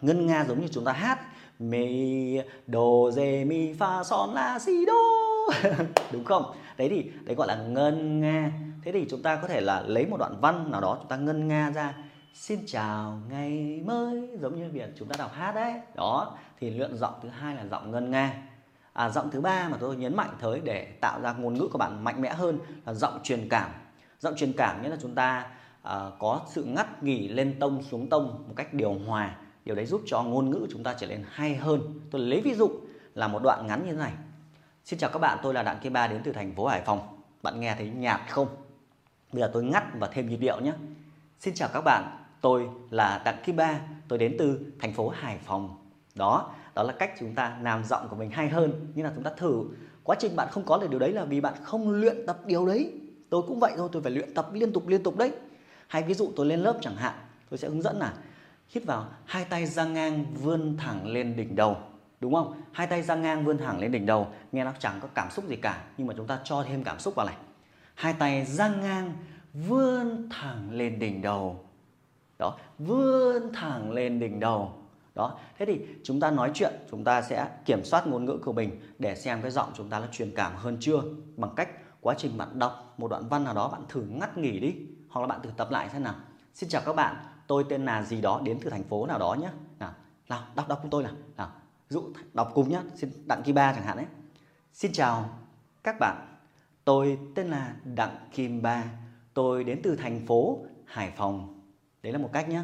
Ngân 0.00 0.26
nga 0.26 0.44
giống 0.48 0.60
như 0.60 0.68
chúng 0.68 0.84
ta 0.84 0.92
hát. 0.92 1.20
Mi 1.58 2.38
do 2.66 3.10
re 3.12 3.44
mi 3.44 3.72
fa 3.72 4.02
son 4.04 4.34
la 4.34 4.58
si 4.58 4.84
do. 4.86 5.11
đúng 6.12 6.24
không? 6.24 6.54
Đấy 6.76 6.88
thì 6.88 7.10
đấy 7.24 7.36
gọi 7.36 7.46
là 7.46 7.56
ngân 7.56 8.20
nga. 8.20 8.52
Thế 8.82 8.92
thì 8.92 9.06
chúng 9.10 9.22
ta 9.22 9.36
có 9.36 9.48
thể 9.48 9.60
là 9.60 9.82
lấy 9.86 10.06
một 10.06 10.16
đoạn 10.16 10.36
văn 10.40 10.70
nào 10.70 10.80
đó 10.80 10.96
chúng 11.00 11.08
ta 11.08 11.16
ngân 11.16 11.48
nga 11.48 11.70
ra. 11.70 11.94
Xin 12.34 12.58
chào 12.66 13.20
ngày 13.30 13.82
mới. 13.84 14.28
Giống 14.40 14.58
như 14.58 14.70
việc 14.72 14.90
chúng 14.98 15.08
ta 15.08 15.14
đọc 15.18 15.32
hát 15.34 15.52
đấy. 15.54 15.72
Đó 15.94 16.38
thì 16.60 16.70
luyện 16.70 16.96
giọng 16.96 17.14
thứ 17.22 17.28
hai 17.28 17.54
là 17.54 17.66
giọng 17.70 17.90
ngân 17.90 18.10
nga. 18.10 18.34
À, 18.92 19.08
giọng 19.08 19.30
thứ 19.30 19.40
ba 19.40 19.68
mà 19.68 19.76
tôi 19.80 19.96
nhấn 19.96 20.16
mạnh 20.16 20.30
tới 20.40 20.60
để 20.64 20.84
tạo 21.00 21.20
ra 21.20 21.32
ngôn 21.32 21.54
ngữ 21.54 21.68
của 21.72 21.78
bạn 21.78 22.04
mạnh 22.04 22.20
mẽ 22.20 22.32
hơn 22.32 22.58
là 22.86 22.94
giọng 22.94 23.20
truyền 23.22 23.48
cảm. 23.48 23.70
Giọng 24.20 24.36
truyền 24.36 24.52
cảm 24.52 24.82
nghĩa 24.82 24.88
là 24.88 24.96
chúng 25.02 25.14
ta 25.14 25.46
à, 25.82 26.10
có 26.18 26.40
sự 26.48 26.64
ngắt 26.64 27.02
nghỉ 27.02 27.28
lên 27.28 27.56
tông 27.60 27.82
xuống 27.82 28.08
tông 28.08 28.44
một 28.48 28.54
cách 28.56 28.74
điều 28.74 28.92
hòa. 28.92 29.36
Điều 29.64 29.74
đấy 29.74 29.86
giúp 29.86 30.02
cho 30.06 30.22
ngôn 30.22 30.50
ngữ 30.50 30.66
chúng 30.70 30.82
ta 30.82 30.94
trở 30.98 31.06
nên 31.06 31.24
hay 31.30 31.56
hơn. 31.56 32.00
Tôi 32.10 32.20
lấy 32.20 32.40
ví 32.40 32.54
dụ 32.54 32.70
là 33.14 33.28
một 33.28 33.42
đoạn 33.42 33.66
ngắn 33.66 33.84
như 33.86 33.92
thế 33.92 33.98
này 33.98 34.12
xin 34.84 34.98
chào 34.98 35.10
các 35.10 35.18
bạn, 35.18 35.38
tôi 35.42 35.54
là 35.54 35.62
đặng 35.62 35.78
kim 35.82 35.92
ba 35.92 36.06
đến 36.06 36.20
từ 36.24 36.32
thành 36.32 36.54
phố 36.54 36.66
hải 36.66 36.82
phòng. 36.82 37.18
Bạn 37.42 37.60
nghe 37.60 37.74
thấy 37.78 37.90
nhạt 37.90 38.20
không? 38.30 38.48
Bây 39.32 39.42
giờ 39.42 39.50
tôi 39.52 39.64
ngắt 39.64 39.84
và 39.98 40.06
thêm 40.12 40.28
nhịp 40.28 40.36
điệu 40.36 40.60
nhé. 40.60 40.72
Xin 41.40 41.54
chào 41.54 41.68
các 41.72 41.80
bạn, 41.80 42.24
tôi 42.40 42.68
là 42.90 43.22
đặng 43.24 43.42
kim 43.44 43.56
ba, 43.56 43.80
tôi 44.08 44.18
đến 44.18 44.36
từ 44.38 44.72
thành 44.80 44.92
phố 44.92 45.08
hải 45.08 45.38
phòng. 45.38 45.76
Đó 46.14 46.50
đó 46.74 46.82
là 46.82 46.92
cách 46.92 47.12
chúng 47.20 47.34
ta 47.34 47.58
làm 47.62 47.84
giọng 47.84 48.08
của 48.08 48.16
mình 48.16 48.30
hay 48.30 48.48
hơn 48.48 48.92
như 48.94 49.02
là 49.02 49.12
chúng 49.14 49.24
ta 49.24 49.30
thử. 49.36 49.64
Quá 50.02 50.16
trình 50.18 50.36
bạn 50.36 50.48
không 50.50 50.64
có 50.64 50.78
được 50.78 50.90
điều 50.90 50.98
đấy 50.98 51.12
là 51.12 51.24
vì 51.24 51.40
bạn 51.40 51.54
không 51.62 51.90
luyện 51.90 52.26
tập 52.26 52.38
điều 52.46 52.66
đấy. 52.66 52.92
Tôi 53.30 53.42
cũng 53.48 53.60
vậy 53.60 53.72
thôi, 53.76 53.88
tôi 53.92 54.02
phải 54.02 54.12
luyện 54.12 54.34
tập 54.34 54.48
liên 54.52 54.72
tục 54.72 54.88
liên 54.88 55.02
tục 55.02 55.16
đấy. 55.16 55.32
Hay 55.86 56.02
ví 56.02 56.14
dụ 56.14 56.32
tôi 56.36 56.46
lên 56.46 56.60
lớp 56.60 56.78
chẳng 56.80 56.96
hạn, 56.96 57.14
tôi 57.50 57.58
sẽ 57.58 57.68
hướng 57.68 57.82
dẫn 57.82 57.98
là 57.98 58.14
hít 58.68 58.84
vào 58.84 59.06
hai 59.24 59.44
tay 59.44 59.66
ra 59.66 59.84
ngang, 59.84 60.24
vươn 60.34 60.76
thẳng 60.76 61.06
lên 61.06 61.36
đỉnh 61.36 61.56
đầu 61.56 61.76
đúng 62.22 62.34
không? 62.34 62.62
Hai 62.72 62.86
tay 62.86 63.02
ra 63.02 63.14
ngang 63.14 63.44
vươn 63.44 63.58
thẳng 63.58 63.80
lên 63.80 63.92
đỉnh 63.92 64.06
đầu, 64.06 64.26
nghe 64.52 64.64
nó 64.64 64.72
chẳng 64.78 64.98
có 65.02 65.08
cảm 65.14 65.30
xúc 65.30 65.44
gì 65.48 65.56
cả, 65.56 65.84
nhưng 65.96 66.06
mà 66.06 66.14
chúng 66.16 66.26
ta 66.26 66.38
cho 66.44 66.64
thêm 66.68 66.84
cảm 66.84 66.98
xúc 66.98 67.14
vào 67.14 67.26
này. 67.26 67.36
Hai 67.94 68.12
tay 68.12 68.44
ra 68.44 68.68
ngang 68.68 69.12
vươn 69.52 70.28
thẳng 70.30 70.70
lên 70.70 70.98
đỉnh 70.98 71.22
đầu. 71.22 71.64
Đó, 72.38 72.56
vươn 72.78 73.52
thẳng 73.54 73.92
lên 73.92 74.20
đỉnh 74.20 74.40
đầu. 74.40 74.72
Đó, 75.14 75.38
thế 75.58 75.66
thì 75.66 75.80
chúng 76.04 76.20
ta 76.20 76.30
nói 76.30 76.50
chuyện, 76.54 76.72
chúng 76.90 77.04
ta 77.04 77.22
sẽ 77.22 77.48
kiểm 77.64 77.84
soát 77.84 78.06
ngôn 78.06 78.24
ngữ 78.24 78.38
của 78.44 78.52
mình 78.52 78.80
để 78.98 79.16
xem 79.16 79.42
cái 79.42 79.50
giọng 79.50 79.70
chúng 79.74 79.88
ta 79.88 79.98
nó 79.98 80.06
truyền 80.12 80.34
cảm 80.36 80.52
hơn 80.56 80.76
chưa, 80.80 81.02
bằng 81.36 81.50
cách 81.56 81.68
quá 82.00 82.14
trình 82.18 82.38
bạn 82.38 82.58
đọc 82.58 82.94
một 82.98 83.08
đoạn 83.08 83.28
văn 83.28 83.44
nào 83.44 83.54
đó, 83.54 83.68
bạn 83.68 83.82
thử 83.88 84.02
ngắt 84.02 84.38
nghỉ 84.38 84.60
đi, 84.60 84.74
hoặc 85.10 85.20
là 85.20 85.26
bạn 85.26 85.40
thử 85.42 85.50
tập 85.56 85.70
lại 85.70 85.88
xem 85.92 86.02
nào. 86.02 86.14
Xin 86.54 86.68
chào 86.68 86.82
các 86.86 86.96
bạn, 86.96 87.16
tôi 87.46 87.64
tên 87.68 87.84
là 87.84 88.02
gì 88.02 88.20
đó, 88.20 88.40
đến 88.44 88.58
từ 88.62 88.70
thành 88.70 88.84
phố 88.84 89.06
nào 89.06 89.18
đó 89.18 89.36
nhé. 89.40 89.48
Nào 89.78 89.92
nào, 90.28 90.42
đọc 90.54 90.68
đọc 90.68 90.78
cùng 90.82 90.90
tôi 90.90 91.02
nào. 91.02 91.12
Nào 91.36 91.50
dụ 91.92 92.12
đọc 92.32 92.50
cùng 92.54 92.68
nhé 92.68 92.80
xin 92.94 93.10
đặng 93.26 93.42
kim 93.42 93.54
ba 93.54 93.72
chẳng 93.72 93.84
hạn 93.84 93.96
đấy 93.96 94.06
xin 94.72 94.92
chào 94.92 95.38
các 95.82 95.96
bạn. 96.00 96.26
Tôi 96.84 97.18
tên 97.34 97.46
là 97.46 97.76
đặng 97.84 98.16
kim 98.32 98.62
ba. 98.62 98.84
Tôi 99.34 99.64
đến 99.64 99.80
từ 99.82 99.96
thành 99.96 100.26
phố 100.26 100.64
hải 100.86 101.10
phòng. 101.16 101.60
Đấy 102.02 102.12
là 102.12 102.18
một 102.18 102.30
cách 102.32 102.48
nhé 102.48 102.62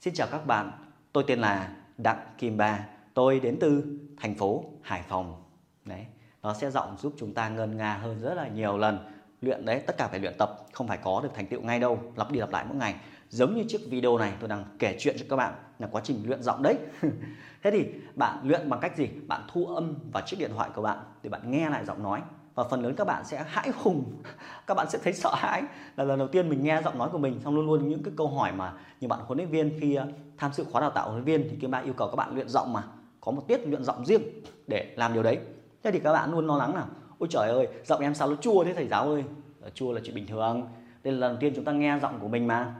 xin 0.00 0.14
chào 0.14 0.28
các 0.30 0.46
bạn. 0.46 0.70
Tôi 1.12 1.24
tên 1.26 1.38
là 1.38 1.76
đặng 1.96 2.34
kim 2.38 2.56
ba. 2.56 2.86
Tôi 3.14 3.40
đến 3.40 3.56
từ 3.60 3.98
thành 4.16 4.34
phố 4.34 4.64
hải 4.82 5.02
phòng. 5.08 5.42
Đấy, 5.84 6.06
nó 6.42 6.54
sẽ 6.54 6.70
giọng 6.70 6.96
giúp 6.98 7.14
chúng 7.18 7.34
ta 7.34 7.48
ngân 7.48 7.76
nga 7.76 7.94
hơn 7.94 8.20
rất 8.20 8.34
là 8.34 8.48
nhiều 8.48 8.78
lần. 8.78 8.98
Luyện 9.40 9.64
đấy, 9.64 9.82
tất 9.86 9.96
cả 9.98 10.08
phải 10.08 10.20
luyện 10.20 10.34
tập, 10.38 10.66
không 10.72 10.88
phải 10.88 10.98
có 10.98 11.20
được 11.22 11.30
thành 11.34 11.46
tựu 11.46 11.60
ngay 11.60 11.80
đâu, 11.80 12.12
lặp 12.16 12.30
đi 12.30 12.40
lặp 12.40 12.50
lại 12.50 12.64
mỗi 12.68 12.76
ngày. 12.76 12.94
Giống 13.28 13.54
như 13.54 13.64
chiếc 13.68 13.80
video 13.90 14.18
này, 14.18 14.32
tôi 14.40 14.48
đang 14.48 14.64
kể 14.78 14.96
chuyện 14.98 15.16
cho 15.18 15.24
các 15.30 15.36
bạn 15.36 15.54
là 15.78 15.88
quá 15.92 16.00
trình 16.04 16.22
luyện 16.26 16.42
giọng 16.42 16.62
đấy. 16.62 16.78
Thế 17.62 17.70
thì 17.70 17.86
bạn 18.14 18.38
luyện 18.42 18.70
bằng 18.70 18.80
cách 18.80 18.96
gì? 18.96 19.08
Bạn 19.26 19.40
thu 19.52 19.66
âm 19.66 19.94
vào 20.12 20.22
chiếc 20.26 20.36
điện 20.38 20.50
thoại 20.54 20.70
của 20.74 20.82
bạn 20.82 20.98
để 21.22 21.30
bạn 21.30 21.50
nghe 21.50 21.70
lại 21.70 21.84
giọng 21.84 22.02
nói. 22.02 22.22
Và 22.54 22.64
phần 22.64 22.82
lớn 22.82 22.94
các 22.96 23.06
bạn 23.06 23.24
sẽ 23.24 23.44
hãi 23.48 23.70
hùng. 23.76 24.04
Các 24.66 24.74
bạn 24.74 24.90
sẽ 24.90 24.98
thấy 25.04 25.12
sợ 25.12 25.34
hãi. 25.34 25.62
Là 25.96 26.04
lần 26.04 26.18
đầu 26.18 26.28
tiên 26.28 26.48
mình 26.48 26.64
nghe 26.64 26.82
giọng 26.82 26.98
nói 26.98 27.08
của 27.12 27.18
mình, 27.18 27.40
xong 27.44 27.54
luôn 27.54 27.66
luôn 27.66 27.88
những 27.88 28.02
cái 28.02 28.14
câu 28.16 28.28
hỏi 28.28 28.52
mà 28.52 28.72
như 29.00 29.08
bạn 29.08 29.20
huấn 29.26 29.38
luyện 29.38 29.50
viên 29.50 29.80
khi 29.80 29.94
ờ, 29.94 30.06
tham 30.38 30.52
dự 30.52 30.64
khóa 30.72 30.80
đào 30.80 30.90
tạo 30.90 31.10
huấn 31.10 31.24
luyện 31.24 31.40
viên 31.40 31.48
thì 31.50 31.56
các 31.60 31.70
bạn 31.70 31.84
yêu 31.84 31.92
cầu 31.92 32.08
các 32.08 32.16
bạn 32.16 32.34
luyện 32.34 32.48
giọng 32.48 32.72
mà, 32.72 32.82
có 33.20 33.32
một 33.32 33.42
tiết 33.48 33.60
luyện 33.66 33.84
giọng 33.84 34.06
riêng 34.06 34.22
để 34.66 34.94
làm 34.96 35.12
điều 35.12 35.22
đấy. 35.22 35.38
Thế 35.82 35.90
thì 35.90 36.00
các 36.00 36.12
bạn 36.12 36.30
luôn 36.30 36.46
lo 36.46 36.56
lắng 36.56 36.74
là, 36.74 36.86
ôi 37.18 37.28
trời 37.30 37.48
ơi, 37.48 37.68
giọng 37.84 38.00
em 38.00 38.14
sao 38.14 38.30
nó 38.30 38.36
chua 38.36 38.64
thế 38.64 38.74
thầy 38.74 38.88
giáo 38.88 39.04
ơi? 39.04 39.24
Ờ, 39.60 39.70
chua 39.70 39.92
là 39.92 40.00
chuyện 40.04 40.14
bình 40.14 40.26
thường. 40.26 40.68
Đây 41.04 41.12
là 41.12 41.18
lần 41.18 41.30
đầu 41.32 41.40
tiên 41.40 41.52
chúng 41.56 41.64
ta 41.64 41.72
nghe 41.72 41.98
giọng 42.02 42.18
của 42.20 42.28
mình 42.28 42.46
mà 42.46 42.74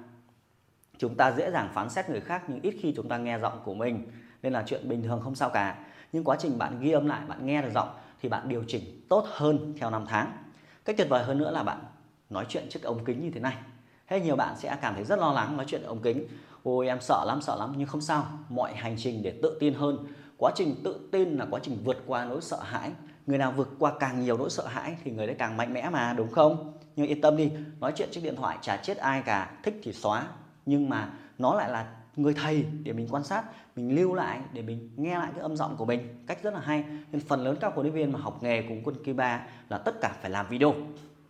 chúng 0.99 1.15
ta 1.15 1.33
dễ 1.33 1.51
dàng 1.51 1.71
phán 1.75 1.91
xét 1.91 2.11
người 2.11 2.21
khác 2.21 2.43
nhưng 2.49 2.61
ít 2.63 2.75
khi 2.81 2.93
chúng 2.97 3.09
ta 3.09 3.19
nghe 3.19 3.39
giọng 3.39 3.61
của 3.65 3.75
mình. 3.75 4.07
Nên 4.43 4.53
là 4.53 4.65
chuyện 4.67 4.89
bình 4.89 5.03
thường 5.03 5.21
không 5.25 5.35
sao 5.35 5.51
cả. 5.51 5.79
Nhưng 6.13 6.25
quá 6.25 6.37
trình 6.41 6.59
bạn 6.59 6.81
ghi 6.81 6.91
âm 6.91 7.07
lại, 7.07 7.21
bạn 7.29 7.47
nghe 7.47 7.63
được 7.63 7.71
giọng 7.75 7.89
thì 8.23 8.29
bạn 8.29 8.49
điều 8.49 8.65
chỉnh 8.69 8.83
tốt 9.09 9.25
hơn 9.31 9.75
theo 9.81 9.91
năm 9.91 10.05
tháng. 10.09 10.33
Cách 10.85 10.97
tuyệt 10.99 11.09
vời 11.09 11.25
hơn 11.25 11.39
nữa 11.39 11.51
là 11.51 11.63
bạn 11.63 11.79
nói 12.31 12.47
chuyện 12.49 12.67
trước 12.71 12.83
ống 12.83 13.05
kính 13.05 13.25
như 13.25 13.31
thế 13.31 13.41
này. 13.41 13.57
Hay 14.07 14.21
nhiều 14.21 14.37
bạn 14.37 14.55
sẽ 14.59 14.77
cảm 14.83 14.95
thấy 14.95 15.05
rất 15.05 15.19
lo 15.19 15.33
lắng 15.33 15.57
nói 15.57 15.67
chuyện 15.69 15.83
ống 15.83 16.03
kính. 16.03 16.27
Ôi, 16.63 16.89
em 16.89 17.01
sợ 17.01 17.25
lắm 17.27 17.43
sợ 17.43 17.57
lắm, 17.59 17.75
nhưng 17.77 17.89
không 17.89 18.01
sao. 18.01 18.27
Mọi 18.49 18.75
hành 18.75 18.95
trình 18.99 19.23
để 19.23 19.39
tự 19.43 19.57
tin 19.61 19.75
hơn. 19.75 20.07
Quá 20.37 20.53
trình 20.55 20.75
tự 20.85 21.09
tin 21.13 21.37
là 21.37 21.47
quá 21.51 21.61
trình 21.63 21.79
vượt 21.85 21.97
qua 22.07 22.25
nỗi 22.25 22.41
sợ 22.41 22.59
hãi. 22.63 22.91
Người 23.27 23.39
nào 23.39 23.53
vượt 23.53 23.69
qua 23.79 23.93
càng 24.01 24.21
nhiều 24.21 24.39
nỗi 24.39 24.51
sợ 24.51 24.67
hãi 24.67 24.97
thì 25.05 25.11
người 25.11 25.27
đấy 25.27 25.37
càng 25.39 25.57
mạnh 25.57 25.75
mẽ 25.75 25.91
mà, 25.91 26.13
đúng 26.13 26.31
không? 26.31 26.73
Nhưng 26.97 27.07
yên 27.07 27.21
tâm 27.21 27.37
đi, 27.37 27.51
nói 27.81 27.93
chuyện 27.97 28.09
trên 28.13 28.25
điện 28.25 28.37
thoại 28.37 28.59
chả 28.63 28.77
chết 28.77 28.97
ai 28.97 29.23
cả. 29.23 29.51
Thích 29.63 29.81
thì 29.83 29.93
xóa 29.93 30.27
nhưng 30.69 30.89
mà 30.89 31.11
nó 31.39 31.55
lại 31.55 31.71
là 31.71 31.95
người 32.17 32.35
thầy 32.35 32.67
để 32.83 32.93
mình 32.93 33.09
quan 33.11 33.25
sát, 33.25 33.45
mình 33.77 33.97
lưu 33.97 34.15
lại 34.15 34.41
để 34.53 34.63
mình 34.63 34.91
nghe 34.97 35.15
lại 35.15 35.31
cái 35.35 35.43
âm 35.43 35.57
giọng 35.57 35.77
của 35.77 35.85
mình. 35.85 36.25
Cách 36.27 36.43
rất 36.43 36.55
là 36.55 36.61
hay. 36.61 36.85
Nên 37.13 37.21
phần 37.21 37.45
lớn 37.45 37.57
các 37.61 37.75
huấn 37.75 37.87
luyện 37.87 37.95
viên 37.95 38.13
mà 38.13 38.19
học 38.19 38.43
nghề 38.43 38.63
cùng 38.63 38.81
quân 38.85 38.97
kỳ 39.05 39.13
ba 39.13 39.47
là 39.69 39.79
tất 39.79 40.01
cả 40.01 40.17
phải 40.21 40.31
làm 40.31 40.47
video, 40.49 40.75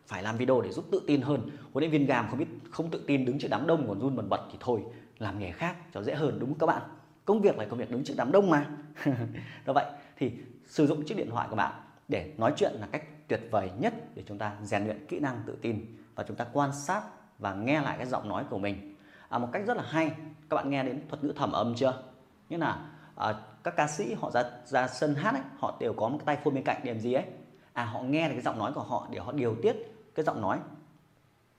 phải 0.07 0.23
làm 0.23 0.37
video 0.37 0.61
để 0.61 0.73
giúp 0.73 0.85
tự 0.93 1.03
tin 1.07 1.21
hơn. 1.21 1.41
Huấn 1.73 1.83
luyện 1.83 1.91
viên 1.91 2.07
gàm 2.07 2.29
không 2.29 2.39
biết, 2.39 2.47
không 2.71 2.91
tự 2.91 3.05
tin 3.07 3.25
đứng 3.25 3.39
trước 3.39 3.49
đám 3.51 3.67
đông 3.67 3.89
còn 3.89 4.01
run 4.01 4.17
bần 4.17 4.29
bật 4.29 4.41
thì 4.53 4.59
thôi, 4.61 4.81
làm 5.19 5.39
nghề 5.39 5.51
khác 5.51 5.77
cho 5.95 6.03
dễ 6.03 6.15
hơn, 6.15 6.39
đúng 6.39 6.49
không 6.49 6.59
các 6.59 6.67
bạn? 6.67 6.83
Công 7.25 7.41
việc 7.41 7.59
là 7.59 7.65
công 7.65 7.79
việc 7.79 7.91
đứng 7.91 8.05
trước 8.05 8.15
đám 8.17 8.33
đông 8.33 8.51
mà. 8.51 8.67
Do 9.67 9.73
vậy. 9.73 9.85
Thì 10.17 10.33
sử 10.67 10.87
dụng 10.87 11.05
chiếc 11.05 11.17
điện 11.17 11.31
thoại 11.31 11.47
của 11.51 11.57
bạn 11.57 11.73
để 12.09 12.33
nói 12.39 12.53
chuyện 12.57 12.73
là 12.81 12.87
cách 12.93 13.29
tuyệt 13.29 13.41
vời 13.51 13.71
nhất 13.79 13.95
để 14.15 14.23
chúng 14.27 14.39
ta 14.39 14.53
rèn 14.63 14.85
luyện 14.85 15.07
kỹ 15.07 15.21
năng 15.21 15.43
tự 15.47 15.57
tin 15.63 15.97
và 16.15 16.25
chúng 16.29 16.37
ta 16.37 16.47
quan 16.53 16.71
sát 16.73 17.03
và 17.39 17.55
nghe 17.55 17.81
lại 17.81 17.97
cái 17.99 18.07
giọng 18.07 18.29
nói 18.29 18.45
của 18.51 18.59
mình 18.59 18.95
à, 19.29 19.39
một 19.39 19.49
cách 19.53 19.63
rất 19.67 19.77
là 19.77 19.83
hay. 19.89 20.11
Các 20.51 20.55
bạn 20.57 20.71
nghe 20.71 20.85
đến 20.85 21.09
thuật 21.09 21.25
ngữ 21.25 21.33
thẩm 21.37 21.53
âm 21.53 21.75
chưa? 21.75 22.03
Như 22.49 22.57
là 22.57 22.79
à, 23.17 23.35
các 23.65 23.77
ca 23.77 23.87
sĩ 23.87 24.15
họ 24.15 24.31
ra 24.31 24.45
ra 24.65 24.89
sân 24.89 25.15
hát 25.15 25.35
ấy, 25.35 25.43
họ 25.59 25.77
đều 25.81 25.93
có 25.93 26.09
một 26.09 26.19
cái 26.19 26.27
tay 26.27 26.45
phone 26.45 26.55
bên 26.55 26.65
cạnh 26.65 26.81
để 26.85 26.93
làm 26.93 27.01
gì 27.01 27.13
ấy. 27.13 27.25
À 27.73 27.85
họ 27.85 28.01
nghe 28.01 28.29
được 28.29 28.35
cái 28.35 28.43
giọng 28.43 28.59
nói 28.59 28.73
của 28.73 28.83
họ 28.83 29.07
để 29.11 29.19
họ 29.19 29.33
điều 29.33 29.57
tiết 29.63 29.77
cái 30.15 30.25
giọng 30.25 30.41
nói. 30.41 30.59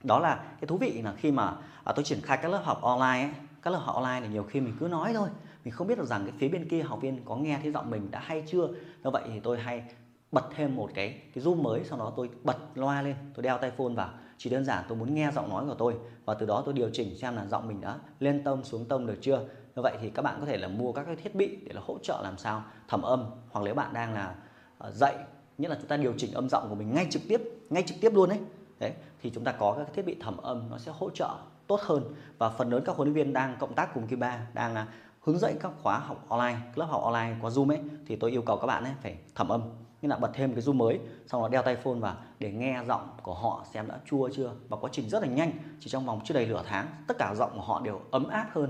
Đó 0.03 0.19
là 0.19 0.35
cái 0.35 0.67
thú 0.67 0.77
vị 0.77 1.01
là 1.01 1.13
khi 1.17 1.31
mà 1.31 1.55
à, 1.83 1.93
tôi 1.95 2.05
triển 2.05 2.21
khai 2.21 2.37
các 2.41 2.51
lớp 2.51 2.61
học 2.63 2.81
online 2.81 3.23
ấy, 3.23 3.31
các 3.61 3.71
lớp 3.71 3.79
học 3.79 3.95
online 3.95 4.19
thì 4.21 4.33
nhiều 4.33 4.43
khi 4.43 4.61
mình 4.61 4.75
cứ 4.79 4.87
nói 4.87 5.13
thôi. 5.13 5.29
Mình 5.63 5.73
không 5.73 5.87
biết 5.87 5.97
được 5.97 6.07
rằng 6.07 6.21
cái 6.23 6.33
phía 6.37 6.47
bên 6.47 6.69
kia 6.69 6.81
học 6.81 7.01
viên 7.01 7.25
có 7.25 7.35
nghe 7.35 7.59
thấy 7.61 7.71
giọng 7.71 7.89
mình 7.89 8.11
đã 8.11 8.19
hay 8.19 8.43
chưa. 8.47 8.67
Do 9.03 9.11
vậy 9.11 9.23
thì 9.25 9.39
tôi 9.39 9.59
hay 9.59 9.83
bật 10.31 10.49
thêm 10.55 10.75
một 10.75 10.89
cái 10.93 11.21
cái 11.33 11.43
zoom 11.43 11.61
mới 11.61 11.83
sau 11.83 11.97
đó 11.97 12.13
tôi 12.15 12.29
bật 12.43 12.57
loa 12.75 13.01
lên 13.01 13.15
tôi 13.33 13.43
đeo 13.43 13.57
tai 13.57 13.71
phone 13.71 13.93
vào 13.93 14.09
chỉ 14.39 14.49
đơn 14.49 14.65
giản 14.65 14.83
tôi 14.87 14.97
muốn 14.97 15.13
nghe 15.13 15.31
giọng 15.31 15.49
nói 15.49 15.65
của 15.65 15.73
tôi 15.73 15.95
và 16.25 16.33
từ 16.33 16.45
đó 16.45 16.63
tôi 16.65 16.73
điều 16.73 16.89
chỉnh 16.93 17.17
xem 17.17 17.35
là 17.35 17.45
giọng 17.45 17.67
mình 17.67 17.81
đã 17.81 17.95
lên 18.19 18.43
tông, 18.43 18.63
xuống 18.63 18.85
tông 18.85 19.07
được 19.07 19.17
chưa. 19.21 19.39
Như 19.75 19.81
vậy 19.81 19.97
thì 20.01 20.09
các 20.09 20.21
bạn 20.21 20.37
có 20.39 20.45
thể 20.45 20.57
là 20.57 20.67
mua 20.67 20.91
các 20.91 21.03
cái 21.03 21.15
thiết 21.15 21.35
bị 21.35 21.57
để 21.65 21.73
là 21.73 21.81
hỗ 21.85 21.97
trợ 22.03 22.19
làm 22.23 22.37
sao 22.37 22.63
thẩm 22.87 23.01
âm, 23.01 23.25
hoặc 23.51 23.61
nếu 23.65 23.75
bạn 23.75 23.93
đang 23.93 24.13
là 24.13 24.35
ờ, 24.77 24.91
dạy, 24.91 25.15
nhất 25.57 25.71
là 25.71 25.77
chúng 25.79 25.87
ta 25.87 25.97
điều 25.97 26.13
chỉnh 26.17 26.33
âm 26.33 26.49
giọng 26.49 26.69
của 26.69 26.75
mình 26.75 26.93
ngay 26.93 27.07
trực 27.09 27.21
tiếp, 27.27 27.41
ngay 27.69 27.83
trực 27.83 27.97
tiếp 28.01 28.13
luôn 28.13 28.29
đấy 28.29 28.39
đấy, 28.79 28.93
thì 29.21 29.31
chúng 29.35 29.43
ta 29.43 29.51
có 29.51 29.75
các 29.77 29.93
thiết 29.93 30.05
bị 30.05 30.15
thẩm 30.19 30.37
âm 30.37 30.69
nó 30.69 30.77
sẽ 30.77 30.91
hỗ 30.95 31.09
trợ 31.09 31.29
tốt 31.67 31.79
hơn. 31.81 32.03
Và 32.37 32.49
phần 32.49 32.69
lớn 32.69 32.83
các 32.85 32.95
huấn 32.95 33.13
luyện 33.13 33.25
viên 33.25 33.33
đang 33.33 33.57
cộng 33.59 33.73
tác 33.73 33.93
cùng 33.93 34.07
Kiba, 34.07 34.47
đang 34.53 34.75
à, 34.75 34.87
hướng 35.21 35.39
dẫn 35.39 35.57
các 35.59 35.71
khóa 35.83 35.99
học 35.99 36.25
online 36.29 36.57
lớp 36.75 36.85
học 36.85 37.01
online 37.03 37.35
qua 37.41 37.49
Zoom 37.49 37.69
ấy, 37.69 37.79
thì 38.07 38.15
tôi 38.15 38.31
yêu 38.31 38.41
cầu 38.41 38.57
các 38.57 38.67
bạn 38.67 38.83
ấy 38.83 38.93
phải 39.01 39.17
thẩm 39.35 39.49
âm 39.49 39.61
như 40.01 40.09
là 40.09 40.15
bật 40.17 40.31
thêm 40.33 40.53
cái 40.53 40.61
zoom 40.61 40.73
mới 40.73 40.99
xong 41.27 41.41
rồi 41.41 41.49
đeo 41.49 41.61
tay 41.61 41.75
phone 41.75 41.99
vào 41.99 42.15
để 42.39 42.51
nghe 42.51 42.81
giọng 42.87 43.09
của 43.23 43.33
họ 43.33 43.65
xem 43.73 43.87
đã 43.87 43.99
chua 44.05 44.29
chưa. 44.35 44.51
Và 44.69 44.77
quá 44.77 44.89
trình 44.93 45.09
rất 45.09 45.23
là 45.23 45.27
nhanh 45.29 45.51
chỉ 45.79 45.89
trong 45.89 46.05
vòng 46.05 46.21
chưa 46.25 46.33
đầy 46.33 46.45
nửa 46.45 46.63
tháng 46.67 46.87
tất 47.07 47.17
cả 47.17 47.33
giọng 47.35 47.51
của 47.55 47.61
họ 47.61 47.81
đều 47.81 48.01
ấm 48.11 48.27
áp 48.27 48.49
hơn. 48.53 48.69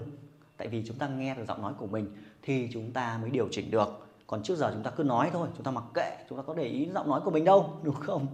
Tại 0.58 0.68
vì 0.68 0.84
chúng 0.88 0.98
ta 0.98 1.08
nghe 1.08 1.36
được 1.36 1.46
giọng 1.48 1.62
nói 1.62 1.74
của 1.78 1.88
mình 1.88 2.16
thì 2.42 2.70
chúng 2.74 2.92
ta 2.92 3.18
mới 3.22 3.30
điều 3.30 3.48
chỉnh 3.52 3.72
được. 3.72 4.08
Còn 4.28 4.44
trước 4.44 4.56
giờ 4.58 4.72
chúng 4.74 4.84
ta 4.84 4.92
cứ 4.92 5.04
nói 5.04 5.30
thôi 5.34 5.48
chúng 5.56 5.64
ta 5.64 5.72
mặc 5.72 5.84
kệ 5.94 6.18
chúng 6.30 6.38
ta 6.38 6.44
có 6.48 6.54
để 6.54 6.64
ý 6.64 6.90
giọng 6.94 7.10
nói 7.10 7.22
của 7.26 7.32
mình 7.32 7.46
đâu 7.46 7.74
đúng 7.84 7.96
không? 7.96 8.28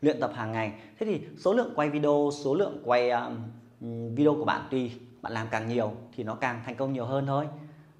Luyện 0.00 0.20
tập 0.20 0.30
hàng 0.34 0.52
ngày. 0.52 0.72
Thế 0.98 1.06
thì 1.06 1.20
số 1.38 1.52
lượng 1.54 1.72
quay 1.74 1.90
video 1.90 2.30
số 2.44 2.54
lượng 2.54 2.82
quay 2.84 3.10
um, 3.10 3.36
video 4.14 4.34
của 4.34 4.44
bạn 4.44 4.68
tùy 4.70 4.92
bạn 5.22 5.32
làm 5.32 5.46
càng 5.50 5.68
nhiều 5.68 5.92
thì 6.16 6.24
nó 6.24 6.34
càng 6.34 6.62
thành 6.66 6.76
công 6.76 6.92
nhiều 6.92 7.04
hơn 7.04 7.26
thôi. 7.26 7.48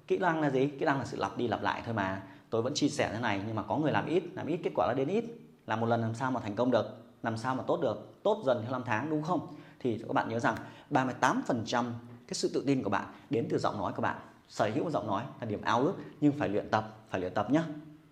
Kỹ 0.07 0.17
năng 0.17 0.41
là 0.41 0.49
gì? 0.49 0.67
Kỹ 0.67 0.85
năng 0.85 0.99
là 0.99 1.05
sự 1.05 1.17
lặp 1.17 1.37
đi 1.37 1.47
lặp 1.47 1.61
lại 1.61 1.81
thôi 1.85 1.93
mà 1.93 2.23
tôi 2.51 2.61
vẫn 2.61 2.73
chia 2.73 2.87
sẻ 2.87 3.09
thế 3.13 3.19
này, 3.19 3.41
nhưng 3.47 3.55
mà 3.55 3.63
có 3.63 3.77
người 3.77 3.91
làm 3.91 4.05
ít 4.05 4.23
làm 4.33 4.47
ít 4.47 4.57
kết 4.63 4.71
quả 4.75 4.87
nó 4.87 4.93
đến 4.93 5.07
ít. 5.07 5.25
Làm 5.67 5.79
một 5.79 5.85
lần 5.85 6.01
làm 6.01 6.13
sao 6.13 6.31
mà 6.31 6.39
thành 6.39 6.55
công 6.55 6.71
được, 6.71 6.85
làm 7.23 7.37
sao 7.37 7.55
mà 7.55 7.63
tốt 7.67 7.79
được, 7.81 8.23
tốt 8.23 8.43
dần 8.45 8.61
theo 8.63 8.71
năm 8.71 8.83
tháng, 8.85 9.09
đúng 9.09 9.23
không? 9.23 9.55
Thì 9.79 9.97
các 10.07 10.13
bạn 10.13 10.29
nhớ 10.29 10.39
rằng 10.39 10.55
38% 10.89 11.85
cái 12.27 12.33
sự 12.33 12.51
tự 12.53 12.63
tin 12.67 12.83
của 12.83 12.89
bạn 12.89 13.05
đến 13.29 13.47
từ 13.49 13.57
giọng 13.57 13.77
nói 13.77 13.93
của 13.95 14.01
bạn. 14.01 14.15
Sở 14.47 14.69
hữu 14.75 14.89
giọng 14.89 15.07
nói 15.07 15.23
là 15.39 15.45
điểm 15.45 15.61
ao 15.61 15.81
ước, 15.81 15.93
nhưng 16.21 16.33
phải 16.33 16.49
luyện 16.49 16.69
tập, 16.69 16.97
phải 17.09 17.21
luyện 17.21 17.33
tập 17.33 17.51
nhá. 17.51 17.63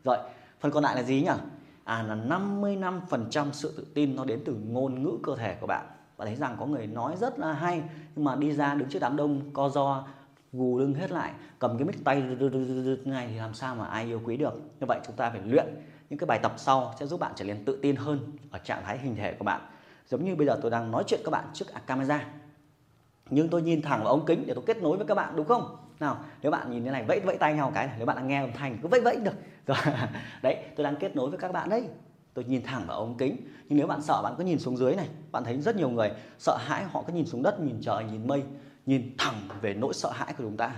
Rồi, 0.03 0.17
phần 0.60 0.72
còn 0.72 0.84
lại 0.84 0.96
là 0.96 1.03
gì 1.03 1.22
nhỉ? 1.22 1.31
À 1.84 2.03
là 2.03 2.15
55% 2.15 3.51
sự 3.51 3.74
tự 3.77 3.86
tin 3.93 4.15
nó 4.15 4.25
đến 4.25 4.41
từ 4.46 4.53
ngôn 4.53 5.03
ngữ 5.03 5.17
cơ 5.24 5.36
thể 5.36 5.58
của 5.62 5.67
bạn. 5.67 5.86
Bạn 6.17 6.27
thấy 6.27 6.36
rằng 6.36 6.55
có 6.60 6.65
người 6.65 6.88
nói 6.88 7.15
rất 7.17 7.39
là 7.39 7.53
hay, 7.53 7.84
nhưng 8.15 8.25
mà 8.25 8.36
đi 8.36 8.51
ra 8.51 8.74
đứng 8.74 8.89
trước 8.89 9.00
đám 9.00 9.15
đông, 9.15 9.53
co 9.53 9.69
do 9.69 10.08
gù 10.53 10.77
lưng 10.77 10.94
hết 10.94 11.12
lại, 11.12 11.32
cầm 11.60 11.77
cái 11.77 11.86
mic 11.86 12.03
tay 12.03 12.24
này 13.06 13.27
thì 13.32 13.38
làm 13.38 13.53
sao 13.53 13.75
mà 13.75 13.86
ai 13.86 14.06
yêu 14.06 14.22
quý 14.25 14.38
được. 14.38 14.53
Như 14.79 14.86
vậy 14.88 15.00
chúng 15.08 15.15
ta 15.15 15.29
phải 15.29 15.41
luyện 15.46 15.65
những 16.10 16.20
cái 16.20 16.25
bài 16.25 16.39
tập 16.44 16.53
sau 16.58 16.94
sẽ 17.00 17.06
giúp 17.06 17.20
bạn 17.20 17.32
trở 17.36 17.46
nên 17.46 17.65
tự 17.65 17.79
tin 17.82 17.96
hơn 17.96 18.20
ở 18.51 18.60
trạng 18.60 18.84
thái 18.84 18.98
hình 18.98 19.15
thể 19.15 19.34
của 19.34 19.44
bạn. 19.44 19.62
Giống 20.08 20.25
như 20.25 20.36
bây 20.36 20.48
giờ 20.48 20.60
tôi 20.62 20.72
đang 20.72 20.91
nói 20.91 21.03
chuyện 21.08 21.22
các 21.24 21.32
bạn 21.32 21.46
trước 21.53 21.74
à, 21.74 21.82
camera. 21.88 22.25
Nhưng 23.29 23.50
tôi 23.50 23.62
nhìn 23.62 23.82
thẳng 23.82 24.00
vào 24.03 24.08
ống 24.08 24.25
kính 24.25 24.44
để 24.48 24.53
tôi 24.53 24.63
kết 24.68 24.77
nối 24.77 24.98
với 24.98 25.08
các 25.08 25.15
bạn, 25.15 25.36
đúng 25.36 25.46
không? 25.46 25.77
Nào, 26.00 26.18
nếu 26.41 26.51
bạn 26.51 26.72
nhìn 26.72 26.84
thế 26.84 26.91
này, 26.91 27.03
vẫy 27.08 27.20
vẫy 27.20 27.38
tay 27.38 27.53
nhau 27.53 27.72
cái 27.75 27.88
này, 27.88 27.96
nếu 27.98 28.06
bạn 28.06 28.15
đang 28.15 28.27
nghe 28.27 28.41
âm 28.41 28.51
thanh 28.53 28.77
cứ 28.82 28.88
vẫy 28.88 29.01
vẫy 29.01 29.15
được. 29.15 29.34
Rồi, 29.68 29.77
đấy, 30.41 30.58
tôi 30.75 30.84
đang 30.84 30.96
kết 30.96 31.15
nối 31.15 31.29
với 31.29 31.39
các 31.39 31.51
bạn 31.51 31.70
đấy. 31.70 31.84
Tôi 32.34 32.46
nhìn 32.46 32.63
thẳng 32.63 32.84
vào 32.88 32.98
ống 32.98 33.18
kính, 33.18 33.38
nhưng 33.70 33.77
nếu 33.77 33.88
bạn 33.88 34.01
sợ 34.01 34.22
bạn 34.24 34.34
cứ 34.38 34.44
nhìn 34.44 34.60
xuống 34.60 34.77
dưới 34.77 34.96
này, 34.96 35.08
bạn 35.32 35.44
thấy 35.44 35.62
rất 35.62 35.75
nhiều 35.75 35.89
người 35.89 36.12
sợ 36.39 36.58
hãi, 36.58 36.84
họ 36.84 37.03
cứ 37.08 37.13
nhìn 37.13 37.25
xuống 37.25 37.44
đất, 37.44 37.60
nhìn 37.60 37.82
trời, 37.82 38.03
nhìn 38.03 38.27
mây 38.27 38.44
nhìn 38.86 39.15
thẳng 39.17 39.36
về 39.62 39.74
nỗi 39.74 39.93
sợ 39.93 40.12
hãi 40.12 40.33
của 40.38 40.43
chúng 40.43 40.57
ta. 40.57 40.71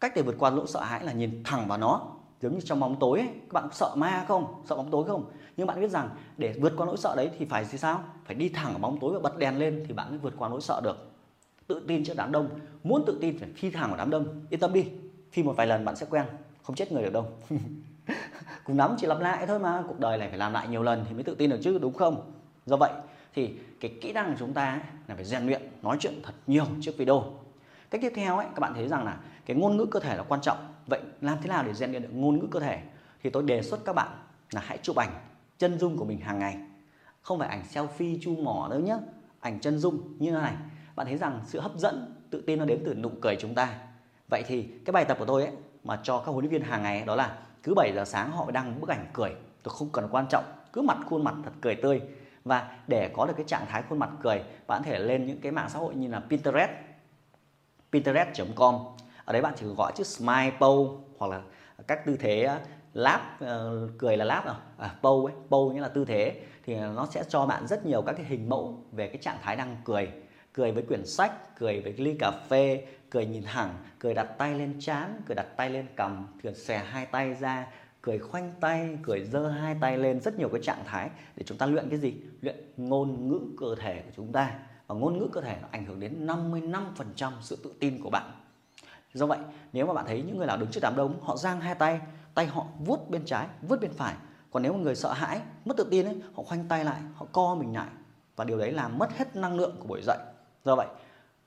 Cách 0.00 0.12
để 0.16 0.22
vượt 0.22 0.36
qua 0.38 0.50
nỗi 0.50 0.66
sợ 0.66 0.82
hãi 0.82 1.04
là 1.04 1.12
nhìn 1.12 1.42
thẳng 1.44 1.68
vào 1.68 1.78
nó 1.78 2.14
giống 2.44 2.54
như 2.54 2.60
trong 2.60 2.80
bóng 2.80 2.96
tối 3.00 3.18
ấy, 3.18 3.28
các 3.28 3.52
bạn 3.52 3.68
sợ 3.72 3.94
ma 3.96 4.24
không? 4.28 4.62
Sợ 4.68 4.76
bóng 4.76 4.90
tối 4.90 5.04
không? 5.04 5.24
Nhưng 5.56 5.66
bạn 5.66 5.80
biết 5.80 5.90
rằng 5.90 6.08
để 6.36 6.54
vượt 6.60 6.72
qua 6.76 6.86
nỗi 6.86 6.96
sợ 6.96 7.14
đấy 7.16 7.30
thì 7.38 7.44
phải 7.44 7.64
gì 7.64 7.78
sao? 7.78 8.04
Phải 8.24 8.34
đi 8.34 8.48
thẳng 8.48 8.72
vào 8.72 8.78
bóng 8.78 8.98
tối 9.00 9.14
và 9.14 9.20
bật 9.20 9.38
đèn 9.38 9.58
lên 9.58 9.84
thì 9.88 9.94
bạn 9.94 10.10
mới 10.10 10.18
vượt 10.18 10.34
qua 10.38 10.48
nỗi 10.48 10.60
sợ 10.60 10.80
được. 10.84 11.10
Tự 11.66 11.84
tin 11.88 12.04
trước 12.04 12.14
đám 12.16 12.32
đông. 12.32 12.48
Muốn 12.82 13.04
tự 13.06 13.18
tin 13.20 13.38
phải 13.38 13.48
phi 13.56 13.70
thẳng 13.70 13.88
vào 13.88 13.96
đám 13.96 14.10
đông. 14.10 14.44
Yên 14.50 14.60
tâm 14.60 14.72
đi 14.72 14.86
phi 15.32 15.42
một 15.42 15.56
vài 15.56 15.66
lần 15.66 15.84
bạn 15.84 15.96
sẽ 15.96 16.06
quen. 16.10 16.24
Không 16.62 16.76
chết 16.76 16.92
người 16.92 17.02
được 17.02 17.12
đâu. 17.12 17.26
Cùng 18.64 18.78
lắm 18.78 18.96
chỉ 18.98 19.06
lặp 19.06 19.20
lại 19.20 19.46
thôi 19.46 19.58
mà 19.58 19.82
cuộc 19.88 19.98
đời 19.98 20.18
này 20.18 20.28
phải 20.28 20.38
làm 20.38 20.52
lại 20.52 20.68
nhiều 20.68 20.82
lần 20.82 21.04
thì 21.08 21.14
mới 21.14 21.24
tự 21.24 21.34
tin 21.34 21.50
được 21.50 21.58
chứ 21.62 21.78
đúng 21.78 21.94
không? 21.94 22.32
Do 22.66 22.76
vậy 22.76 22.90
thì 23.34 23.54
cái 23.80 23.94
kỹ 24.00 24.12
năng 24.12 24.30
của 24.30 24.36
chúng 24.38 24.52
ta 24.52 24.70
ấy, 24.70 24.80
là 25.08 25.14
phải 25.14 25.24
rèn 25.24 25.46
luyện 25.46 25.62
nói 25.82 25.96
chuyện 26.00 26.20
thật 26.22 26.32
nhiều 26.46 26.66
trước 26.80 26.92
video. 26.98 27.24
Cách 27.90 28.00
tiếp 28.00 28.12
theo 28.16 28.36
ấy 28.36 28.46
các 28.54 28.60
bạn 28.60 28.74
thấy 28.74 28.88
rằng 28.88 29.04
là 29.04 29.18
cái 29.46 29.56
ngôn 29.56 29.76
ngữ 29.76 29.86
cơ 29.86 30.00
thể 30.00 30.16
là 30.16 30.22
quan 30.22 30.40
trọng. 30.40 30.58
Vậy 30.86 31.00
làm 31.20 31.38
thế 31.42 31.48
nào 31.48 31.62
để 31.62 31.74
rèn 31.74 31.90
luyện 31.90 32.02
được 32.02 32.08
ngôn 32.12 32.38
ngữ 32.38 32.46
cơ 32.50 32.60
thể? 32.60 32.82
Thì 33.22 33.30
tôi 33.30 33.42
đề 33.42 33.62
xuất 33.62 33.84
các 33.84 33.92
bạn 33.92 34.08
là 34.50 34.60
hãy 34.64 34.78
chụp 34.82 34.96
ảnh 34.96 35.10
chân 35.58 35.78
dung 35.78 35.96
của 35.96 36.04
mình 36.04 36.20
hàng 36.20 36.38
ngày. 36.38 36.56
Không 37.22 37.38
phải 37.38 37.48
ảnh 37.48 37.62
selfie 37.72 38.18
chu 38.22 38.36
mỏ 38.36 38.68
đâu 38.70 38.80
nhé 38.80 38.96
ảnh 39.40 39.60
chân 39.60 39.78
dung 39.78 40.14
như 40.18 40.30
thế 40.30 40.38
này. 40.38 40.54
Bạn 40.96 41.06
thấy 41.06 41.16
rằng 41.16 41.40
sự 41.46 41.60
hấp 41.60 41.76
dẫn 41.76 42.14
tự 42.30 42.42
tin 42.46 42.58
nó 42.58 42.64
đến 42.64 42.82
từ 42.86 42.94
nụ 42.94 43.10
cười 43.22 43.36
chúng 43.40 43.54
ta. 43.54 43.74
Vậy 44.28 44.42
thì 44.46 44.62
cái 44.84 44.92
bài 44.92 45.04
tập 45.04 45.16
của 45.18 45.26
tôi 45.26 45.42
ấy 45.42 45.52
mà 45.84 46.00
cho 46.02 46.18
các 46.18 46.32
huấn 46.32 46.44
luyện 46.44 46.52
viên 46.52 46.70
hàng 46.70 46.82
ngày 46.82 47.04
đó 47.06 47.16
là 47.16 47.38
cứ 47.62 47.74
7 47.76 47.92
giờ 47.94 48.04
sáng 48.04 48.30
họ 48.30 48.50
đăng 48.50 48.80
bức 48.80 48.90
ảnh 48.90 49.06
cười. 49.12 49.30
Tôi 49.62 49.74
không 49.74 49.88
cần 49.92 50.08
quan 50.10 50.26
trọng 50.30 50.44
cứ 50.72 50.82
mặt 50.82 50.98
khuôn 51.06 51.24
mặt 51.24 51.34
thật 51.44 51.52
cười 51.60 51.74
tươi 51.74 52.00
và 52.44 52.76
để 52.86 53.08
có 53.08 53.26
được 53.26 53.34
cái 53.36 53.46
trạng 53.46 53.66
thái 53.66 53.82
khuôn 53.88 53.98
mặt 53.98 54.10
cười 54.22 54.42
bạn 54.66 54.82
có 54.82 54.90
thể 54.90 54.98
lên 54.98 55.26
những 55.26 55.40
cái 55.40 55.52
mạng 55.52 55.68
xã 55.68 55.78
hội 55.78 55.94
như 55.94 56.08
là 56.08 56.22
Pinterest 56.30 56.70
pinterest.com 57.92 58.74
ở 59.24 59.32
đấy 59.32 59.42
bạn 59.42 59.54
chỉ 59.56 59.66
gọi 59.66 59.92
chữ 59.96 60.04
smile 60.04 60.52
pose 60.60 60.92
hoặc 61.18 61.30
là 61.30 61.40
các 61.86 62.06
tư 62.06 62.16
thế 62.20 62.42
ờ, 62.42 62.60
láp 62.94 63.38
uh, 63.44 63.90
cười 63.98 64.16
là 64.16 64.24
láp 64.24 64.46
nào? 64.46 64.56
À, 64.78 64.94
pose 65.02 65.32
ấy 65.32 65.42
pose 65.48 65.74
nghĩa 65.74 65.80
là 65.80 65.88
tư 65.88 66.04
thế. 66.04 66.40
Thì 66.64 66.76
nó 66.76 67.06
sẽ 67.10 67.24
cho 67.28 67.46
bạn 67.46 67.66
rất 67.66 67.86
nhiều 67.86 68.02
các 68.02 68.12
cái 68.12 68.24
hình 68.24 68.48
mẫu 68.48 68.84
về 68.92 69.06
cái 69.06 69.16
trạng 69.16 69.38
thái 69.42 69.56
đang 69.56 69.76
cười. 69.84 70.08
Cười 70.52 70.72
với 70.72 70.82
quyển 70.82 71.06
sách 71.06 71.56
cười 71.58 71.80
với 71.80 71.92
ly 71.92 72.16
cà 72.18 72.30
phê 72.48 72.86
cười 73.10 73.26
nhìn 73.26 73.42
thẳng 73.42 73.74
cười 73.98 74.14
đặt 74.14 74.24
tay 74.38 74.54
lên 74.54 74.76
trán 74.80 75.22
cười 75.26 75.34
đặt 75.34 75.46
tay 75.56 75.70
lên 75.70 75.86
cầm 75.96 76.26
cười 76.42 76.54
xòe 76.54 76.78
hai 76.78 77.06
tay 77.06 77.34
ra 77.34 77.66
cười 78.04 78.18
khoanh 78.18 78.52
tay, 78.60 78.98
cười 79.02 79.24
giơ 79.24 79.48
hai 79.48 79.76
tay 79.80 79.98
lên, 79.98 80.20
rất 80.20 80.38
nhiều 80.38 80.48
cái 80.48 80.62
trạng 80.62 80.84
thái 80.86 81.10
để 81.36 81.44
chúng 81.46 81.58
ta 81.58 81.66
luyện 81.66 81.88
cái 81.90 81.98
gì? 81.98 82.14
Luyện 82.40 82.56
ngôn 82.76 83.28
ngữ 83.28 83.40
cơ 83.60 83.66
thể 83.80 84.02
của 84.02 84.10
chúng 84.16 84.32
ta. 84.32 84.58
Và 84.86 84.94
ngôn 84.94 85.18
ngữ 85.18 85.28
cơ 85.32 85.40
thể 85.40 85.58
nó 85.62 85.68
ảnh 85.70 85.84
hưởng 85.84 86.00
đến 86.00 86.26
55% 86.26 87.32
sự 87.40 87.58
tự 87.64 87.74
tin 87.80 88.02
của 88.02 88.10
bạn. 88.10 88.32
Do 89.14 89.26
vậy, 89.26 89.38
nếu 89.72 89.86
mà 89.86 89.92
bạn 89.92 90.04
thấy 90.06 90.22
những 90.22 90.38
người 90.38 90.46
nào 90.46 90.56
đứng 90.56 90.70
trước 90.70 90.80
đám 90.82 90.96
đông, 90.96 91.20
họ 91.22 91.36
giang 91.36 91.60
hai 91.60 91.74
tay 91.74 92.00
tay 92.34 92.46
họ 92.46 92.66
vuốt 92.78 93.10
bên 93.10 93.24
trái, 93.24 93.46
vuốt 93.62 93.80
bên 93.80 93.92
phải. 93.92 94.14
Còn 94.50 94.62
nếu 94.62 94.72
mà 94.72 94.78
người 94.78 94.94
sợ 94.94 95.12
hãi, 95.12 95.40
mất 95.64 95.76
tự 95.76 95.86
tin 95.90 96.06
ấy, 96.06 96.16
họ 96.34 96.42
khoanh 96.42 96.68
tay 96.68 96.84
lại, 96.84 97.00
họ 97.14 97.26
co 97.32 97.54
mình 97.54 97.74
lại. 97.74 97.88
Và 98.36 98.44
điều 98.44 98.58
đấy 98.58 98.72
làm 98.72 98.98
mất 98.98 99.16
hết 99.16 99.36
năng 99.36 99.56
lượng 99.56 99.76
của 99.78 99.86
buổi 99.86 100.00
dạy 100.02 100.18
do 100.64 100.76
vậy, 100.76 100.86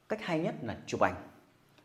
cách 0.09 0.19
hay 0.21 0.39
nhất 0.39 0.55
là 0.61 0.77
chụp 0.85 1.01
ảnh. 1.01 1.15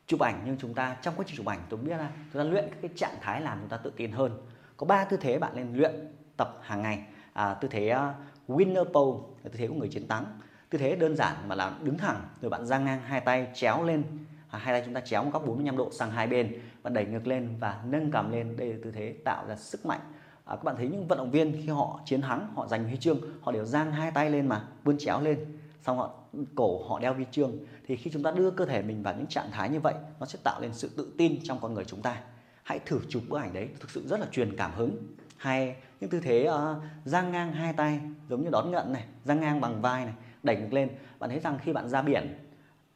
Chụp 0.07 0.21
ảnh 0.21 0.43
nhưng 0.47 0.57
chúng 0.59 0.75
ta, 0.75 0.97
trong 1.03 1.15
quá 1.17 1.25
trình 1.29 1.37
chụp 1.37 1.47
ảnh, 1.47 1.61
tôi 1.69 1.81
biết 1.81 1.97
là 1.97 2.11
chúng 2.33 2.43
ta 2.43 2.51
luyện 2.51 2.69
các 2.71 2.79
cái 2.83 2.91
trạng 2.97 3.17
thái 3.21 3.41
làm 3.41 3.59
chúng 3.61 3.69
ta 3.69 3.77
tự 3.77 3.93
tin 3.97 4.13
hơn 4.13 4.41
có 4.83 4.87
ba 4.87 5.05
tư 5.05 5.17
thế 5.17 5.39
bạn 5.39 5.53
nên 5.55 5.75
luyện 5.75 5.93
tập 6.37 6.59
hàng 6.63 6.83
ngày. 6.83 7.03
À, 7.33 7.55
tư 7.55 7.69
thế 7.69 7.95
uh, 7.95 8.51
winner 8.51 8.85
pose 8.85 9.27
là 9.43 9.51
tư 9.51 9.59
thế 9.59 9.67
của 9.67 9.75
người 9.75 9.89
chiến 9.89 10.09
thắng. 10.09 10.25
Tư 10.71 10.79
thế 10.79 10.97
đơn 10.97 11.17
giản 11.17 11.37
mà 11.49 11.55
là 11.55 11.73
đứng 11.83 11.99
thẳng 11.99 12.21
rồi 12.41 12.51
bạn 12.51 12.67
giang 12.67 12.85
ngang 12.85 13.01
hai 13.01 13.21
tay 13.21 13.47
chéo 13.55 13.85
lên. 13.85 14.05
À, 14.51 14.59
hai 14.59 14.75
tay 14.75 14.83
chúng 14.85 14.95
ta 14.95 15.01
chéo 15.01 15.25
một 15.25 15.31
góc 15.33 15.47
45 15.47 15.77
độ 15.77 15.91
sang 15.91 16.11
hai 16.11 16.27
bên 16.27 16.61
và 16.83 16.91
đẩy 16.91 17.05
ngược 17.05 17.27
lên 17.27 17.57
và 17.61 17.83
nâng 17.85 18.11
cầm 18.11 18.33
lên. 18.33 18.57
Đây 18.57 18.69
là 18.69 18.79
tư 18.85 18.91
thế 18.91 19.15
tạo 19.25 19.47
ra 19.49 19.57
sức 19.57 19.87
mạnh. 19.87 20.01
À, 20.45 20.57
các 20.57 20.65
bạn 20.65 20.77
thấy 20.77 20.89
những 20.89 21.09
vận 21.09 21.19
động 21.19 21.31
viên 21.31 21.53
khi 21.53 21.69
họ 21.69 22.01
chiến 22.05 22.21
thắng 22.21 22.53
họ 22.55 22.67
giành 22.67 22.85
huy 22.85 22.97
chương 22.97 23.21
họ 23.41 23.53
đều 23.53 23.65
giang 23.65 23.93
hai 23.93 24.11
tay 24.11 24.31
lên 24.31 24.47
mà 24.47 24.65
vươn 24.85 24.99
chéo 24.99 25.21
lên. 25.21 25.59
Xong 25.83 25.99
họ 25.99 26.11
cổ 26.55 26.89
họ 26.89 26.99
đeo 26.99 27.15
huy 27.15 27.25
chương. 27.31 27.59
Thì 27.87 27.97
khi 27.97 28.11
chúng 28.11 28.23
ta 28.23 28.31
đưa 28.31 28.51
cơ 28.51 28.67
thể 28.67 28.83
mình 28.83 29.03
vào 29.03 29.15
những 29.15 29.27
trạng 29.27 29.51
thái 29.51 29.71
như 29.71 29.81
vậy 29.81 29.95
nó 30.21 30.27
sẽ 30.27 30.39
tạo 30.45 30.61
lên 30.61 30.71
sự 30.73 30.91
tự 30.97 31.13
tin 31.19 31.39
trong 31.45 31.59
con 31.61 31.75
người 31.75 31.85
chúng 31.85 32.03
ta 32.03 32.17
hãy 32.63 32.79
thử 32.79 33.01
chụp 33.09 33.23
bức 33.29 33.39
ảnh 33.39 33.53
đấy 33.53 33.69
thực 33.81 33.91
sự 33.91 34.07
rất 34.07 34.21
là 34.21 34.27
truyền 34.33 34.57
cảm 34.57 34.73
hứng. 34.75 34.97
Hay 35.37 35.77
những 36.01 36.11
tư 36.11 36.21
thế 36.21 36.49
uh, 36.49 36.83
giang 37.05 37.33
ngang 37.33 37.53
hai 37.53 37.73
tay 37.73 38.01
giống 38.29 38.45
như 38.45 38.51
đón 38.51 38.71
nhận 38.71 38.93
này 38.93 39.05
giang 39.25 39.41
ngang 39.41 39.61
bằng 39.61 39.83
vai 39.83 40.05
này 40.05 40.15
đẩy 40.43 40.57
ngực 40.57 40.73
lên. 40.73 40.89
Bạn 41.19 41.31
thấy 41.31 41.41
rằng 41.41 41.59
khi 41.63 41.73
bạn 41.73 41.89
ra 41.89 42.03
biển 42.03 42.39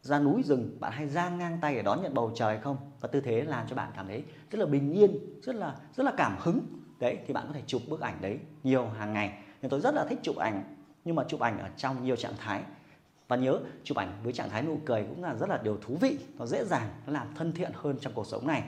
ra 0.03 0.19
núi 0.19 0.43
rừng 0.43 0.77
bạn 0.81 0.93
hay 0.93 1.09
giang 1.09 1.39
ngang 1.39 1.59
tay 1.61 1.75
để 1.75 1.83
đón 1.83 2.03
nhận 2.03 2.15
bầu 2.15 2.33
trời 2.35 2.59
không? 2.59 2.77
Và 3.01 3.09
tư 3.09 3.21
thế 3.21 3.43
làm 3.43 3.67
cho 3.69 3.77
bạn 3.77 3.91
cảm 3.97 4.07
thấy 4.07 4.25
rất 4.51 4.59
là 4.59 4.67
bình 4.67 4.93
yên 4.93 5.19
rất 5.43 5.55
là 5.55 5.77
rất 5.95 6.05
là 6.05 6.13
cảm 6.17 6.37
hứng. 6.39 6.61
Đấy 6.99 7.19
thì 7.27 7.35
bạn 7.35 7.45
có 7.49 7.53
thể 7.53 7.63
chụp 7.67 7.83
bức 7.89 8.01
ảnh 8.01 8.19
đấy 8.21 8.39
nhiều 8.65 8.89
hàng 8.89 9.13
ngày. 9.13 9.39
Nên 9.63 9.71
tôi 9.71 9.81
rất 9.81 9.95
là 9.95 10.07
thích 10.09 10.19
chụp 10.23 10.37
ảnh 10.37 10.63
nhưng 11.05 11.17
mà 11.17 11.25
chụp 11.29 11.41
ảnh 11.41 11.59
ở 11.59 11.69
trong 11.77 12.05
nhiều 12.05 12.17
trạng 12.17 12.37
thái. 12.39 12.63
Và 13.29 13.37
nhớ 13.37 13.61
chụp 13.85 13.97
ảnh 13.97 14.13
với 14.23 14.33
trạng 14.33 14.51
thái 14.51 14.63
nụ 14.63 14.79
cười 14.87 15.05
cũng 15.09 15.23
là 15.23 15.35
rất 15.35 15.49
là 15.49 15.61
điều 15.63 15.77
thú 15.77 15.97
vị 16.01 16.19
nó 16.39 16.47
dễ 16.47 16.65
dàng 16.65 16.89
nó 17.07 17.13
làm 17.13 17.35
thân 17.35 17.53
thiện 17.53 17.71
hơn 17.75 17.99
trong 18.01 18.13
cuộc 18.13 18.27
sống 18.27 18.47
này 18.47 18.63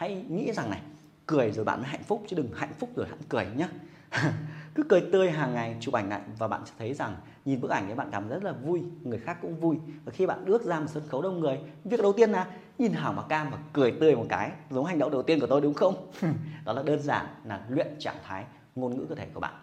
hãy 0.00 0.24
nghĩ 0.28 0.52
rằng 0.52 0.70
này 0.70 0.80
cười 1.26 1.52
rồi 1.52 1.64
bạn 1.64 1.80
mới 1.80 1.88
hạnh 1.88 2.02
phúc 2.02 2.22
chứ 2.28 2.36
đừng 2.36 2.52
hạnh 2.54 2.72
phúc 2.78 2.90
rồi 2.96 3.06
hẳn 3.08 3.18
cười 3.28 3.46
nhá. 3.56 3.68
Cứ 4.74 4.82
cười 4.88 5.02
tươi 5.12 5.30
hàng 5.30 5.54
ngày 5.54 5.76
chụp 5.80 5.94
ảnh 5.94 6.08
lại 6.08 6.20
và 6.38 6.48
bạn 6.48 6.66
sẽ 6.66 6.72
thấy 6.78 6.94
rằng 6.94 7.16
nhìn 7.44 7.60
bức 7.60 7.70
ảnh 7.70 7.86
ấy 7.86 7.94
bạn 7.94 8.08
cảm 8.12 8.28
rất 8.28 8.44
là 8.44 8.52
vui 8.52 8.82
người 9.02 9.18
khác 9.18 9.38
cũng 9.42 9.60
vui. 9.60 9.76
Và 10.04 10.12
khi 10.12 10.26
bạn 10.26 10.44
bước 10.44 10.64
ra 10.64 10.80
một 10.80 10.86
sân 10.88 11.02
khấu 11.08 11.22
đông 11.22 11.40
người 11.40 11.58
việc 11.84 12.02
đầu 12.02 12.12
tiên 12.12 12.30
là 12.30 12.46
nhìn 12.78 12.92
hảo 12.92 13.12
mà 13.12 13.22
cam 13.28 13.50
và 13.50 13.58
cười 13.72 13.92
tươi 14.00 14.16
một 14.16 14.26
cái 14.28 14.50
giống 14.70 14.84
hành 14.84 14.98
động 14.98 15.10
đầu 15.10 15.22
tiên 15.22 15.40
của 15.40 15.46
tôi 15.46 15.60
đúng 15.60 15.74
không? 15.74 16.10
Đó 16.64 16.72
là 16.72 16.82
đơn 16.82 17.00
giản 17.00 17.26
là 17.44 17.60
luyện 17.68 17.88
trạng 17.98 18.16
thái 18.24 18.44
ngôn 18.74 18.96
ngữ 18.96 19.06
cơ 19.08 19.14
thể 19.14 19.26
của 19.34 19.40
bạn. 19.40 19.54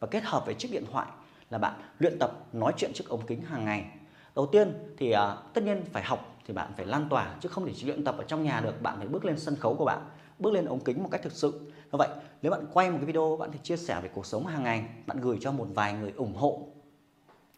Và 0.00 0.08
kết 0.10 0.24
hợp 0.24 0.46
với 0.46 0.54
chiếc 0.54 0.68
điện 0.72 0.84
thoại 0.92 1.06
là 1.50 1.58
bạn 1.58 1.74
luyện 1.98 2.18
tập 2.18 2.46
nói 2.52 2.72
chuyện 2.76 2.90
trước 2.94 3.08
ống 3.08 3.26
kính 3.26 3.42
hàng 3.42 3.64
ngày. 3.64 3.84
Đầu 4.36 4.46
tiên 4.46 4.72
thì 4.98 5.14
uh, 5.14 5.54
tất 5.54 5.64
nhiên 5.64 5.84
phải 5.92 6.02
học 6.02 6.33
thì 6.46 6.54
bạn 6.54 6.72
phải 6.76 6.86
lan 6.86 7.06
tỏa 7.10 7.36
chứ 7.40 7.48
không 7.48 7.66
thể 7.66 7.72
chỉ 7.76 7.86
luyện 7.86 8.04
tập 8.04 8.14
ở 8.18 8.24
trong 8.24 8.42
nhà 8.42 8.60
được. 8.60 8.82
Bạn 8.82 8.98
phải 8.98 9.08
bước 9.08 9.24
lên 9.24 9.38
sân 9.38 9.56
khấu 9.56 9.74
của 9.74 9.84
bạn 9.84 10.08
bước 10.38 10.52
lên 10.52 10.64
ống 10.64 10.80
kính 10.80 11.02
một 11.02 11.08
cách 11.12 11.22
thực 11.22 11.32
sự. 11.32 11.72
Như 11.92 11.98
vậy 11.98 12.08
nếu 12.42 12.52
bạn 12.52 12.66
quay 12.72 12.90
một 12.90 12.96
cái 13.00 13.06
video 13.06 13.36
bạn 13.36 13.50
thì 13.52 13.58
chia 13.62 13.76
sẻ 13.76 14.00
về 14.02 14.10
cuộc 14.14 14.26
sống 14.26 14.46
hàng 14.46 14.62
ngày 14.62 14.84
bạn 15.06 15.20
gửi 15.20 15.38
cho 15.40 15.52
một 15.52 15.66
vài 15.74 15.92
người 15.92 16.12
ủng 16.16 16.34
hộ. 16.36 16.62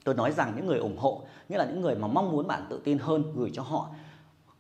Tôi 0.05 0.15
nói 0.15 0.33
rằng 0.33 0.53
những 0.57 0.67
người 0.67 0.79
ủng 0.79 0.99
hộ 0.99 1.23
nghĩa 1.49 1.59
là 1.59 1.65
những 1.65 1.81
người 1.81 1.95
mà 1.95 2.07
mong 2.09 2.33
muốn 2.33 2.47
bạn 2.47 2.67
tự 2.71 2.81
tin 2.85 2.99
hơn 2.99 3.33
gửi 3.37 3.51
cho 3.55 3.63
họ. 3.63 3.89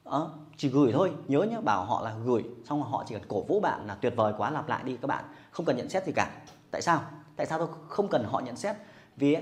À, 0.05 0.19
chỉ 0.57 0.69
gửi 0.69 0.93
thôi 0.93 1.13
nhớ 1.29 1.43
nhé 1.43 1.61
bảo 1.65 1.85
họ 1.85 2.03
là 2.03 2.17
gửi 2.25 2.45
xong 2.65 2.81
rồi 2.81 2.89
họ 2.91 3.05
chỉ 3.07 3.15
cần 3.15 3.25
cổ 3.29 3.43
vũ 3.43 3.61
bạn 3.61 3.87
là 3.87 3.95
tuyệt 3.95 4.13
vời 4.17 4.33
quá 4.39 4.51
lặp 4.51 4.69
lại 4.69 4.83
đi 4.85 4.97
các 4.97 5.07
bạn. 5.07 5.25
Không 5.51 5.67
cần 5.67 5.77
nhận 5.77 5.89
xét 5.89 6.07
gì 6.07 6.13
cả. 6.17 6.43
Tại 6.71 6.83
sao? 6.83 7.01
Tại 7.37 7.47
sao 7.47 7.59
tôi 7.59 7.69
không 7.89 8.09
cần 8.09 8.25
họ 8.25 8.41
nhận 8.41 8.57
xét? 8.57 8.77
Vì 9.17 9.37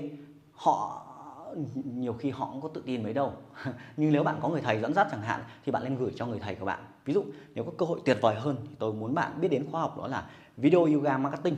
họ 0.53 1.05
nhiều 1.85 2.13
khi 2.13 2.29
họ 2.29 2.49
cũng 2.51 2.61
có 2.61 2.69
tự 2.73 2.83
tin 2.85 3.03
mấy 3.03 3.13
đâu. 3.13 3.33
Nhưng 3.97 4.11
nếu 4.11 4.23
bạn 4.23 4.39
có 4.41 4.49
người 4.49 4.61
thầy 4.61 4.81
dẫn 4.81 4.93
dắt 4.93 5.07
chẳng 5.11 5.21
hạn, 5.21 5.41
thì 5.65 5.71
bạn 5.71 5.83
nên 5.83 5.97
gửi 5.97 6.11
cho 6.15 6.25
người 6.25 6.39
thầy 6.39 6.55
của 6.55 6.65
bạn. 6.65 6.79
Ví 7.05 7.13
dụ, 7.13 7.23
nếu 7.55 7.63
có 7.63 7.71
cơ 7.77 7.85
hội 7.85 7.99
tuyệt 8.05 8.17
vời 8.21 8.35
hơn, 8.35 8.57
thì 8.63 8.75
tôi 8.79 8.93
muốn 8.93 9.15
bạn 9.15 9.31
biết 9.41 9.47
đến 9.47 9.65
khóa 9.71 9.81
học 9.81 9.97
đó 9.97 10.07
là 10.07 10.29
video 10.57 10.85
yoga 10.85 11.17
marketing. 11.17 11.55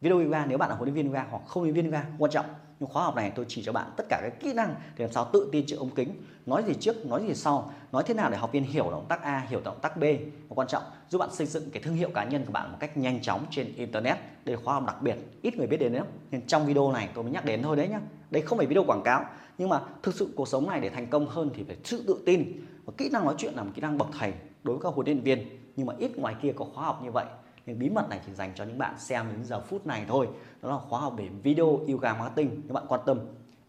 Video 0.00 0.18
yoga, 0.18 0.46
nếu 0.46 0.58
bạn 0.58 0.68
là 0.70 0.76
huấn 0.76 0.88
luyện 0.88 0.94
viên 0.94 1.06
yoga 1.06 1.26
hoặc 1.30 1.42
không 1.46 1.62
huấn 1.62 1.74
luyện 1.74 1.74
viên 1.74 1.92
yoga, 1.92 2.06
quan 2.18 2.32
trọng 2.32 2.46
nhưng 2.82 2.90
khóa 2.90 3.04
học 3.04 3.16
này 3.16 3.32
tôi 3.34 3.44
chỉ 3.48 3.62
cho 3.62 3.72
bạn 3.72 3.90
tất 3.96 4.04
cả 4.08 4.20
các 4.22 4.40
kỹ 4.40 4.52
năng 4.52 4.74
để 4.96 5.04
làm 5.04 5.12
sao 5.12 5.30
tự 5.32 5.48
tin 5.52 5.66
trước 5.66 5.76
ống 5.78 5.90
kính. 5.90 6.08
Nói 6.46 6.62
gì 6.66 6.74
trước, 6.80 7.06
nói 7.06 7.24
gì 7.28 7.34
sau. 7.34 7.70
Nói 7.92 8.02
thế 8.06 8.14
nào 8.14 8.30
để 8.30 8.36
học 8.36 8.52
viên 8.52 8.64
hiểu 8.64 8.90
động 8.90 9.06
tác 9.08 9.22
A, 9.22 9.46
hiểu 9.48 9.60
động 9.64 9.78
tác 9.82 9.96
B. 9.96 10.02
Và 10.48 10.54
quan 10.54 10.68
trọng, 10.68 10.82
giúp 11.08 11.18
bạn 11.18 11.28
xây 11.32 11.46
dựng 11.46 11.70
cái 11.70 11.82
thương 11.82 11.94
hiệu 11.94 12.10
cá 12.14 12.24
nhân 12.24 12.44
của 12.44 12.52
bạn 12.52 12.72
một 12.72 12.76
cách 12.80 12.96
nhanh 12.96 13.22
chóng 13.22 13.46
trên 13.50 13.74
internet. 13.74 14.16
Đây 14.44 14.56
là 14.56 14.62
khóa 14.64 14.74
học 14.74 14.86
đặc 14.86 15.02
biệt, 15.02 15.16
ít 15.42 15.56
người 15.56 15.66
biết 15.66 15.76
đến 15.76 15.92
lắm. 15.92 16.06
nên 16.30 16.46
trong 16.46 16.66
video 16.66 16.92
này 16.92 17.08
tôi 17.14 17.24
mới 17.24 17.32
nhắc 17.32 17.44
đến 17.44 17.62
thôi 17.62 17.76
đấy 17.76 17.88
nhá. 17.88 18.00
Đây 18.30 18.42
không 18.42 18.58
phải 18.58 18.66
video 18.66 18.84
quảng 18.84 19.02
cáo, 19.02 19.24
nhưng 19.58 19.68
mà 19.68 19.80
thực 20.02 20.14
sự 20.14 20.28
cuộc 20.36 20.48
sống 20.48 20.66
này 20.66 20.80
để 20.80 20.90
thành 20.90 21.06
công 21.06 21.26
hơn 21.26 21.50
thì 21.54 21.64
phải 21.66 21.76
sự 21.84 22.04
tự 22.06 22.22
tin. 22.26 22.64
Và 22.84 22.92
kỹ 22.96 23.08
năng 23.12 23.24
nói 23.24 23.34
chuyện 23.38 23.54
là 23.54 23.62
một 23.62 23.70
kỹ 23.74 23.82
năng 23.82 23.98
bậc 23.98 24.08
thầy 24.18 24.32
đối 24.62 24.76
với 24.76 24.82
các 24.82 24.94
huấn 24.94 25.06
luyện 25.06 25.20
viên. 25.20 25.58
Nhưng 25.76 25.86
mà 25.86 25.94
ít 25.98 26.16
ngoài 26.16 26.34
kia 26.42 26.52
có 26.56 26.64
khóa 26.74 26.84
học 26.84 27.00
như 27.04 27.10
vậy 27.10 27.24
nhưng 27.66 27.78
bí 27.78 27.90
mật 27.90 28.08
này 28.10 28.20
chỉ 28.26 28.32
dành 28.32 28.52
cho 28.54 28.64
những 28.64 28.78
bạn 28.78 28.98
xem 28.98 29.26
đến 29.28 29.44
giờ 29.44 29.60
phút 29.60 29.86
này 29.86 30.04
thôi. 30.08 30.28
Đó 30.62 30.70
là 30.70 30.78
khóa 30.78 31.00
học 31.00 31.14
về 31.16 31.28
video 31.42 31.80
yoga 31.88 32.14
marketing. 32.14 32.60
Nếu 32.64 32.74
bạn 32.74 32.84
quan 32.88 33.00
tâm, 33.06 33.18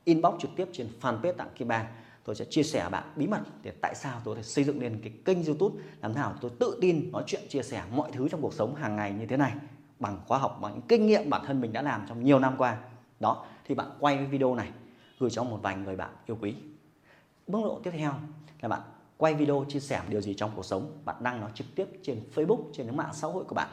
inbox 0.04 0.34
trực 0.42 0.52
tiếp 0.56 0.70
trên 0.74 0.88
fanpage 1.02 1.34
tặng 1.34 1.50
kim 1.56 1.68
ba 1.68 1.88
tôi 2.24 2.36
sẽ 2.36 2.46
chia 2.46 2.64
sẻ 2.64 2.90
bạn 2.92 3.04
bí 3.16 3.28
mật 3.28 3.42
để 3.62 3.72
tại 3.82 3.96
sao 3.96 4.22
tôi 4.24 4.36
có 4.36 4.38
thể 4.38 4.44
xây 4.44 4.64
dựng 4.64 4.82
lên 4.82 5.00
cái 5.04 5.14
kênh 5.26 5.46
youtube, 5.46 5.84
làm 6.02 6.16
nào 6.16 6.34
tôi 6.42 6.52
tự 6.60 6.78
tin 6.82 7.12
nói 7.12 7.24
chuyện, 7.28 7.42
chia 7.50 7.64
sẻ 7.64 7.84
mọi 7.96 8.12
thứ 8.12 8.30
trong 8.30 8.42
cuộc 8.42 8.54
sống 8.54 8.76
hàng 8.76 8.96
ngày 8.96 9.14
như 9.14 9.26
thế 9.26 9.38
này, 9.38 9.54
bằng 10.00 10.20
khóa 10.28 10.38
học, 10.38 10.60
bằng 10.62 10.74
những 10.74 10.82
kinh 10.88 11.08
nghiệm 11.08 11.30
bản 11.30 11.42
thân 11.46 11.62
mình 11.62 11.74
đã 11.74 11.82
làm 11.82 12.06
trong 12.10 12.24
nhiều 12.24 12.40
năm 12.40 12.56
qua. 12.58 12.78
Đó, 13.20 13.46
thì 13.66 13.76
bạn 13.76 13.88
quay 14.00 14.16
cái 14.16 14.26
video 14.26 14.56
này, 14.56 14.72
gửi 15.20 15.30
cho 15.30 15.44
một 15.44 15.60
vài 15.62 15.76
người 15.76 15.96
bạn 15.96 16.10
yêu 16.26 16.38
quý. 16.42 16.56
Bước 17.48 17.60
độ 17.64 17.80
tiếp 17.84 17.92
theo 17.92 18.14
là 18.62 18.70
bạn 18.70 18.82
quay 19.18 19.34
video 19.34 19.66
chia 19.70 19.80
sẻ 19.80 20.02
điều 20.10 20.22
gì 20.22 20.34
trong 20.34 20.52
cuộc 20.56 20.66
sống. 20.66 20.98
Bạn 21.06 21.16
đăng 21.20 21.42
nó 21.42 21.50
trực 21.54 21.68
tiếp 21.76 21.86
trên 22.04 22.24
Facebook, 22.36 22.64
trên 22.74 22.86
những 22.86 22.98
mạng 22.98 23.14
xã 23.14 23.28
hội 23.28 23.44
của 23.44 23.56
bạn 23.56 23.68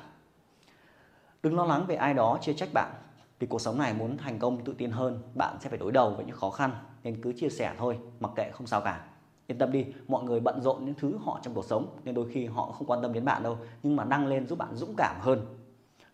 đừng 1.42 1.56
lo 1.56 1.64
lắng 1.64 1.86
về 1.86 1.94
ai 1.94 2.14
đó 2.14 2.38
chia 2.42 2.52
trách 2.52 2.68
bạn. 2.74 2.92
Vì 3.38 3.46
cuộc 3.46 3.60
sống 3.60 3.78
này 3.78 3.94
muốn 3.94 4.16
thành 4.16 4.38
công 4.38 4.64
tự 4.64 4.74
tin 4.78 4.90
hơn, 4.90 5.22
bạn 5.34 5.56
sẽ 5.60 5.68
phải 5.68 5.78
đối 5.78 5.92
đầu 5.92 6.10
với 6.10 6.24
những 6.24 6.36
khó 6.36 6.50
khăn, 6.50 6.70
nên 7.02 7.22
cứ 7.22 7.32
chia 7.32 7.48
sẻ 7.48 7.74
thôi, 7.78 7.98
mặc 8.20 8.32
kệ 8.36 8.50
không 8.52 8.66
sao 8.66 8.80
cả. 8.80 9.04
Yên 9.46 9.58
tâm 9.58 9.72
đi, 9.72 9.86
mọi 10.08 10.24
người 10.24 10.40
bận 10.40 10.62
rộn 10.62 10.84
những 10.84 10.94
thứ 10.94 11.18
họ 11.24 11.40
trong 11.42 11.54
cuộc 11.54 11.64
sống, 11.64 11.98
nên 12.04 12.14
đôi 12.14 12.30
khi 12.32 12.46
họ 12.46 12.72
không 12.72 12.86
quan 12.86 13.02
tâm 13.02 13.12
đến 13.12 13.24
bạn 13.24 13.42
đâu, 13.42 13.58
nhưng 13.82 13.96
mà 13.96 14.04
đăng 14.04 14.26
lên 14.26 14.46
giúp 14.46 14.58
bạn 14.58 14.74
dũng 14.74 14.94
cảm 14.96 15.16
hơn. 15.20 15.46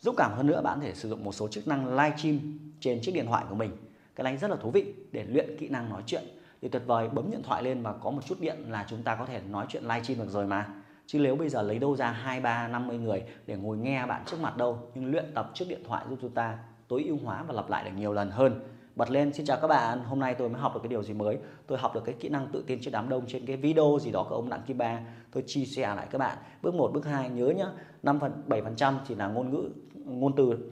Dũng 0.01 0.17
cảm 0.17 0.33
hơn 0.35 0.47
nữa, 0.47 0.63
bạn 0.63 0.79
có 0.81 0.87
thể 0.87 0.95
sử 0.95 1.09
dụng 1.09 1.25
một 1.25 1.33
số 1.33 1.49
chức 1.49 1.69
năng 1.69 1.89
live 1.89 2.17
stream 2.17 2.59
trên 2.81 3.01
chiếc 3.03 3.13
điện 3.15 3.27
thoại 3.27 3.45
của 3.49 3.55
mình. 3.55 3.77
Cái 4.15 4.25
này 4.25 4.37
rất 4.37 4.51
là 4.51 4.57
thú 4.57 4.71
vị 4.71 4.95
để 5.13 5.25
luyện 5.29 5.57
kỹ 5.59 5.69
năng 5.69 5.89
nói 5.91 6.03
chuyện. 6.07 6.23
Thì 6.63 6.69
tuyệt 6.69 6.83
vời, 6.87 7.09
bấm 7.09 7.31
điện 7.31 7.43
thoại 7.43 7.63
lên 7.63 7.83
và 7.83 7.93
có 7.93 8.11
một 8.11 8.23
chút 8.27 8.41
điện 8.41 8.57
là 8.69 8.87
chúng 8.89 9.03
ta 9.03 9.15
có 9.15 9.27
thể 9.27 9.41
nói 9.51 9.67
chuyện 9.69 9.83
live 9.83 10.03
stream 10.03 10.19
được 10.19 10.31
rồi 10.31 10.47
mà 10.47 10.69
chứ 11.07 11.19
nếu 11.19 11.37
bây 11.37 11.49
giờ 11.49 11.63
lấy 11.63 11.79
đâu 11.79 11.97
ra 11.97 12.11
hai 12.11 12.41
ba 12.41 12.69
năm 12.69 12.87
mươi 12.89 12.99
người 12.99 13.23
để 13.47 13.57
ngồi 13.57 13.77
nghe 13.77 14.07
bạn 14.07 14.23
trước 14.27 14.41
mặt 14.41 14.57
đâu 14.57 14.79
nhưng 14.95 15.11
luyện 15.11 15.25
tập 15.35 15.51
trước 15.55 15.65
điện 15.69 15.83
thoại 15.89 16.05
giúp 16.11 16.19
chúng 16.23 16.31
ta 16.31 16.59
tối 16.89 17.05
ưu 17.07 17.19
hóa 17.25 17.45
và 17.49 17.55
lặp 17.55 17.71
lại 17.71 17.85
được 17.85 17.91
nhiều 17.97 18.13
lần 18.13 18.31
hơn. 18.31 18.61
Bật 18.97 19.11
lên 19.11 19.33
xin 19.33 19.47
chào 19.47 19.59
các 19.63 19.69
bạn 19.69 20.05
hôm 20.05 20.19
nay 20.19 20.35
tôi 20.35 20.49
mới 20.49 20.61
học 20.61 20.75
được 20.75 20.81
cái 20.83 20.89
điều 20.89 21.03
gì 21.03 21.15
mới. 21.15 21.39
Tôi 21.67 21.79
học 21.79 21.95
được 21.95 22.05
cái 22.05 22.15
kỹ 22.21 22.29
năng 22.29 22.49
tự 22.53 22.65
tin 22.67 22.81
trước 22.81 22.91
đám 22.91 23.09
đông 23.09 23.25
trên 23.27 23.47
cái 23.47 23.57
video 23.57 23.99
gì 24.01 24.11
đó 24.11 24.27
của 24.29 24.35
ông 24.35 24.49
đặng 24.49 24.63
kim 24.67 24.79
ba. 24.79 25.01
Tôi 25.33 25.45
chia 25.47 25.65
sẻ 25.65 25.95
lại 25.97 26.07
các 26.11 26.19
bạn. 26.19 26.39
Bước 26.63 26.75
1, 26.75 26.91
bước 26.95 27.07
2 27.07 27.31
nhớ 27.31 27.47
nhá 27.47 27.67
5 28.03 28.21
phần 28.21 28.43
7 28.47 28.63
phần 28.63 28.77
trăm 28.77 28.99
chỉ 29.09 29.15
là 29.15 29.27
ngôn 29.27 29.51
ngữ 29.51 29.71
ngôn 29.95 30.33
từ 30.37 30.71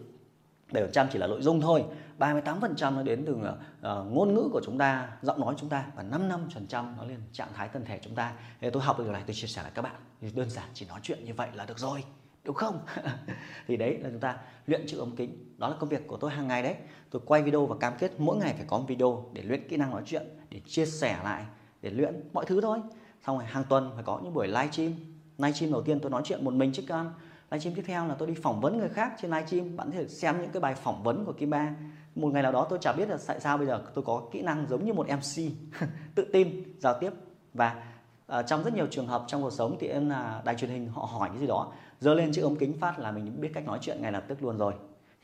7 0.73 0.83
phần 0.83 0.93
trăm 0.93 1.07
chỉ 1.13 1.19
là 1.19 1.27
nội 1.27 1.43
dung 1.43 1.61
thôi. 1.61 1.85
38 2.19 2.61
phần 2.61 2.77
trăm 2.77 2.97
nó 2.97 3.03
đến 3.03 3.25
từ 3.27 3.35
uh, 3.35 4.13
ngôn 4.13 4.35
ngữ 4.35 4.49
của 4.53 4.61
chúng 4.65 4.79
ta 4.79 5.09
giọng 5.23 5.41
nói 5.41 5.55
chúng 5.59 5.69
ta 5.69 5.87
và 5.97 6.03
5 6.03 6.29
năm 6.29 6.49
phần 6.55 6.67
trăm 6.67 6.95
nó 6.97 7.05
lên 7.05 7.21
trạng 7.33 7.49
thái 7.55 7.69
thân 7.69 7.85
thể 7.85 8.01
chúng 8.03 8.15
ta. 8.15 8.33
Thế 8.61 8.71
tôi 8.71 8.83
học 8.83 8.99
được 8.99 9.05
điều 9.05 9.13
này 9.13 9.23
tôi 9.27 9.35
chia 9.35 9.47
sẻ 9.47 9.63
lại 9.63 9.73
các 9.75 9.83
bạn. 9.83 9.95
Thì 10.21 10.31
đơn 10.35 10.51
giản 10.51 10.69
chỉ 10.75 10.87
nói 10.87 11.01
chuyện 11.03 11.25
như 11.25 11.35
vậy 11.35 11.49
là 11.55 11.65
được 11.65 11.79
rồi 11.79 12.05
đúng 12.45 12.57
không? 12.57 12.81
Thì 13.67 13.77
đấy 13.77 13.99
là 14.03 14.11
chúng 14.11 14.21
ta 14.21 14.39
luyện 14.67 14.87
chữ 14.87 14.99
ống 14.99 15.17
kính. 15.17 15.55
Đó 15.59 15.69
là 15.69 15.77
công 15.81 15.89
việc 15.89 16.07
của 16.07 16.17
tôi 16.17 16.31
hàng 16.31 16.49
ngày 16.49 16.63
đấy. 16.63 16.75
Tôi 17.11 17.23
quay 17.27 17.43
video 17.43 17.67
và 17.67 17.77
cam 17.81 17.93
kết 17.99 18.13
mỗi 18.19 18.37
ngày 18.37 18.55
phải 18.57 18.67
có 18.69 18.79
một 18.79 18.85
video 18.89 19.31
để 19.33 19.43
luyện 19.43 19.69
kỹ 19.69 19.77
năng 19.77 19.91
nói 19.91 20.03
chuyện 20.07 20.23
để 20.51 20.61
chia 20.67 20.87
sẻ 20.87 21.19
lại 21.25 21.45
để 21.83 21.91
luyện 21.91 22.29
mọi 22.33 22.45
thứ 22.45 22.61
thôi. 22.61 22.79
Xong 23.27 23.39
rồi 23.39 23.47
hàng 23.47 23.65
tuần 23.69 23.91
phải 23.95 24.05
có 24.05 24.21
những 24.25 24.35
buổi 24.35 24.47
live 24.47 24.69
stream. 24.73 24.93
Live 25.39 25.53
stream 25.53 25.73
đầu 25.73 25.83
tiên 25.83 26.01
tôi 26.01 26.11
nói 26.11 26.23
chuyện 26.25 26.45
một 26.45 26.55
mình 26.55 26.73
trước 26.73 26.83
cam 26.87 27.11
live 27.55 27.61
stream 27.61 27.75
tiếp 27.75 27.83
theo 27.87 28.07
là 28.07 28.15
tôi 28.15 28.29
đi 28.29 28.35
phỏng 28.43 28.61
vấn 28.61 28.79
người 28.79 28.89
khác 28.89 29.13
trên 29.23 29.31
live 29.31 29.47
stream. 29.47 29.77
Bạn 29.77 29.91
có 29.91 29.97
thể 29.99 30.09
xem 30.09 30.41
những 30.41 30.51
cái 30.51 30.61
bài 30.61 30.75
phỏng 30.75 31.03
vấn 31.03 31.25
của 31.25 31.33
Kim 31.33 31.51
Ba 31.51 31.75
một 32.15 32.33
ngày 32.33 32.43
nào 32.43 32.53
đó 32.53 32.67
tôi 32.71 32.79
chả 32.83 32.93
biết 32.93 33.09
là 33.09 33.19
tại 33.27 33.41
sao 33.41 33.59
bây 33.59 33.67
giờ 33.67 33.83
tôi 33.95 34.05
có 34.05 34.23
kỹ 34.33 34.43
năng 34.43 34.67
giống 34.69 34.85
như 34.85 34.93
một 34.93 35.07
MC 35.09 35.53
tự 36.15 36.25
tin 36.33 36.63
giao 36.79 36.99
tiếp. 37.01 37.11
Và 37.55 37.85
uh, 38.39 38.47
trong 38.47 38.65
rất 38.65 38.75
nhiều 38.75 38.87
trường 38.91 39.07
hợp 39.07 39.25
trong 39.27 39.43
cuộc 39.43 39.53
sống 39.53 39.77
thì 39.81 39.87
em 39.87 40.11
là 40.11 40.43
đài 40.45 40.55
truyền 40.55 40.71
hình 40.71 40.89
họ 40.89 41.05
hỏi 41.05 41.29
cái 41.29 41.39
gì 41.39 41.47
đó 41.47 41.73
giơ 42.01 42.15
lên 42.15 42.33
chiếc 42.33 42.43
ống 42.43 42.57
kính 42.57 42.79
phát 42.81 42.99
là 42.99 43.11
mình 43.11 43.41
biết 43.41 43.51
cách 43.55 43.67
nói 43.67 43.79
chuyện 43.83 44.03
ngay 44.03 44.13
lập 44.13 44.25
tức 44.29 44.43
luôn 44.43 44.59
rồi. 44.59 44.75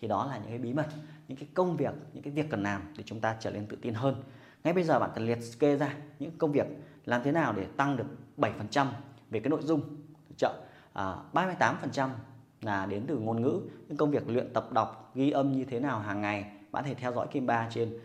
Thì 0.01 0.09
đó 0.09 0.27
là 0.27 0.37
những 0.37 0.49
cái 0.49 0.59
bí 0.59 0.73
mật 0.73 0.87
những 1.29 1.39
cái 1.39 1.49
công 1.55 1.77
việc 1.77 1.95
những 2.13 2.23
cái 2.23 2.33
việc 2.33 2.47
cần 2.51 2.63
làm 2.63 2.83
để 2.97 3.05
chúng 3.07 3.21
ta 3.21 3.37
trở 3.41 3.51
nên 3.51 3.67
tự 3.67 3.77
tin 3.83 3.95
hơn. 3.95 4.15
Ngay 4.65 4.75
bây 4.75 4.85
giờ 4.85 4.99
bạn 4.99 5.11
cần 5.15 5.27
liệt 5.27 5.39
kê 5.59 5.77
ra 5.77 5.95
những 6.19 6.31
công 6.39 6.53
việc 6.53 6.67
làm 7.05 7.23
thế 7.25 7.33
nào 7.33 7.53
để 7.53 7.67
tăng 7.77 7.97
được 7.97 8.07
7% 8.37 8.87
về 9.31 9.41
cái 9.41 9.51
nội 9.51 9.63
dung 9.63 9.81
trợ 10.37 10.53
à, 10.93 11.17
38% 11.33 12.09
là 12.63 12.87
đến 12.87 13.05
từ 13.07 13.19
ngôn 13.19 13.43
ngữ 13.43 13.61
những 13.89 13.97
công 13.97 14.11
việc 14.11 14.29
luyện 14.29 14.53
tập 14.53 14.73
đọc 14.73 15.11
ghi 15.15 15.31
âm 15.31 15.53
như 15.53 15.65
thế 15.65 15.81
nào 15.81 15.99
hàng 15.99 16.21
ngày 16.21 16.53
bạn 16.73 16.85
thể 16.85 16.95
theo 16.95 17.13
dõi 17.13 17.27
Kim 17.31 17.47
Ba 17.47 17.69
trên 17.71 17.99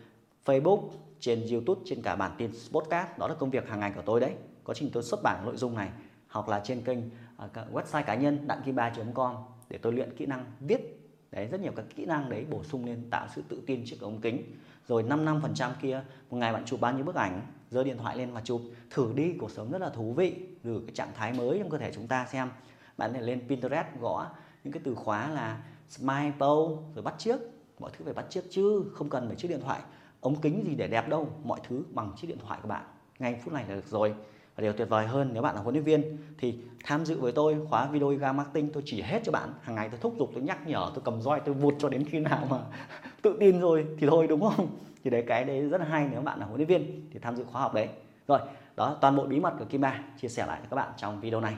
Facebook 0.45 0.89
trên 1.19 1.47
YouTube 1.51 1.81
trên 1.85 2.01
cả 2.01 2.15
bản 2.15 2.31
tin 2.37 2.51
podcast. 2.71 3.17
Đó 3.17 3.27
là 3.27 3.35
công 3.35 3.49
việc 3.49 3.69
hàng 3.69 3.79
ngày 3.79 3.91
của 3.95 4.01
tôi 4.05 4.19
đấy. 4.19 4.33
Quá 4.63 4.75
trình 4.77 4.89
tôi 4.93 5.03
xuất 5.03 5.23
bản 5.23 5.45
nội 5.45 5.57
dung 5.57 5.75
này 5.75 5.89
hoặc 6.29 6.49
là 6.49 6.59
trên 6.59 6.81
kênh 6.81 6.99
uh, 7.45 7.73
website 7.73 8.03
cá 8.03 8.15
nhân 8.15 8.47
đặng 8.47 8.61
kim 8.65 8.75
ba 8.75 8.93
com 9.13 9.35
để 9.69 9.77
tôi 9.77 9.93
luyện 9.93 10.15
kỹ 10.17 10.25
năng 10.25 10.45
viết. 10.59 11.01
Đấy 11.31 11.47
rất 11.47 11.61
nhiều 11.61 11.71
các 11.75 11.85
kỹ 11.95 12.05
năng 12.05 12.29
đấy 12.29 12.45
bổ 12.49 12.63
sung 12.63 12.85
lên 12.85 13.09
tạo 13.09 13.27
sự 13.35 13.43
tự 13.49 13.61
tin 13.65 13.83
trước 13.85 13.97
ống 14.01 14.21
kính. 14.21 14.43
Rồi 14.87 15.03
5 15.03 15.25
năm 15.25 15.39
phần 15.41 15.53
trăm 15.53 15.71
kia 15.81 16.03
một 16.29 16.37
ngày 16.37 16.53
bạn 16.53 16.65
chụp 16.65 16.81
bao 16.81 16.93
nhiêu 16.93 17.05
bức 17.05 17.15
ảnh 17.15 17.41
giơ 17.69 17.83
điện 17.83 17.97
thoại 17.97 18.17
lên 18.17 18.31
mà 18.31 18.41
chụp. 18.43 18.61
Thử 18.89 19.13
đi 19.15 19.33
cuộc 19.39 19.51
sống 19.51 19.71
rất 19.71 19.81
là 19.81 19.89
thú 19.89 20.13
vị. 20.13 20.35
Thử 20.63 20.81
cái 20.87 20.95
trạng 20.95 21.11
thái 21.15 21.33
mới 21.33 21.59
trong 21.59 21.69
cơ 21.69 21.77
thể 21.77 21.91
chúng 21.93 22.07
ta 22.07 22.25
xem. 22.25 22.49
Bạn 22.97 23.13
thể 23.13 23.21
lên 23.21 23.47
Pinterest 23.49 23.87
gõ 23.99 24.27
những 24.63 24.73
cái 24.73 24.81
từ 24.85 24.95
khóa 24.95 25.29
là 25.29 25.63
smile 25.89 26.31
pose 26.39 26.81
rồi 26.95 27.03
bắt 27.03 27.15
chiếc 27.17 27.37
mọi 27.79 27.91
thứ 27.97 28.05
phải 28.05 28.13
bắt 28.13 28.25
chiếc 28.29 28.43
chứ, 28.49 28.83
không 28.93 29.09
cần 29.09 29.27
phải 29.27 29.35
chiếc 29.35 29.47
điện 29.47 29.61
thoại. 29.61 29.79
Ống 30.21 30.41
kính 30.41 30.63
gì 30.67 30.75
để 30.75 30.87
đẹp 30.87 31.09
đâu, 31.09 31.29
mọi 31.43 31.59
thứ 31.67 31.83
bằng 31.93 32.11
chiếc 32.17 32.27
điện 32.27 32.37
thoại 32.47 32.59
của 32.61 32.67
bạn. 32.67 32.83
Ngay 33.19 33.39
phút 33.43 33.53
này 33.53 33.65
là 33.69 33.75
được 33.75 33.87
rồi. 33.87 34.13
Và 34.55 34.61
điều 34.61 34.73
tuyệt 34.73 34.89
vời 34.89 35.07
hơn, 35.07 35.29
nếu 35.33 35.43
bạn 35.43 35.55
là 35.55 35.61
huấn 35.61 35.75
luyện 35.75 35.83
viên 35.83 36.17
thì 36.37 36.57
tham 36.83 37.05
dự 37.05 37.19
với 37.19 37.31
tôi 37.31 37.57
khóa 37.69 37.87
video 37.87 38.09
yoga 38.09 38.31
marketing, 38.31 38.69
tôi 38.73 38.83
chỉ 38.85 39.01
hết 39.01 39.21
cho 39.23 39.31
bạn. 39.31 39.53
Hàng 39.61 39.75
ngày 39.75 39.89
tôi 39.89 39.99
thúc 39.99 40.15
giục, 40.19 40.31
tôi 40.33 40.43
nhắc 40.43 40.67
nhở, 40.67 40.91
tôi 40.93 41.01
cầm 41.05 41.21
roi, 41.21 41.39
tôi 41.45 41.55
vụt 41.55 41.73
cho 41.79 41.89
đến 41.89 42.03
khi 42.09 42.19
nào 42.19 42.47
mà 42.49 42.57
tự 43.21 43.37
tin 43.39 43.59
rồi 43.59 43.85
thì 43.99 44.07
thôi, 44.07 44.27
đúng 44.27 44.41
không? 44.41 44.67
Thì 45.03 45.09
đấy, 45.09 45.23
cái 45.27 45.43
đấy 45.43 45.61
rất 45.61 45.81
là 45.81 45.87
hay 45.87 46.07
nếu 46.11 46.21
bạn 46.21 46.39
là 46.39 46.45
huấn 46.45 46.57
luyện 46.57 46.67
viên 46.67 47.09
thì 47.13 47.19
tham 47.19 47.35
dự 47.35 47.43
khóa 47.43 47.61
học 47.61 47.73
đấy. 47.73 47.89
Rồi, 48.27 48.39
đó, 48.75 48.97
toàn 49.01 49.15
bộ 49.15 49.25
bí 49.25 49.39
mật 49.39 49.53
của 49.59 49.65
Kim 49.65 49.81
Ba 49.81 49.99
chia 50.21 50.27
sẻ 50.27 50.45
lại 50.45 50.59
với 50.59 50.69
các 50.69 50.75
bạn 50.75 50.93
trong 50.97 51.21
video 51.21 51.41
này. 51.41 51.55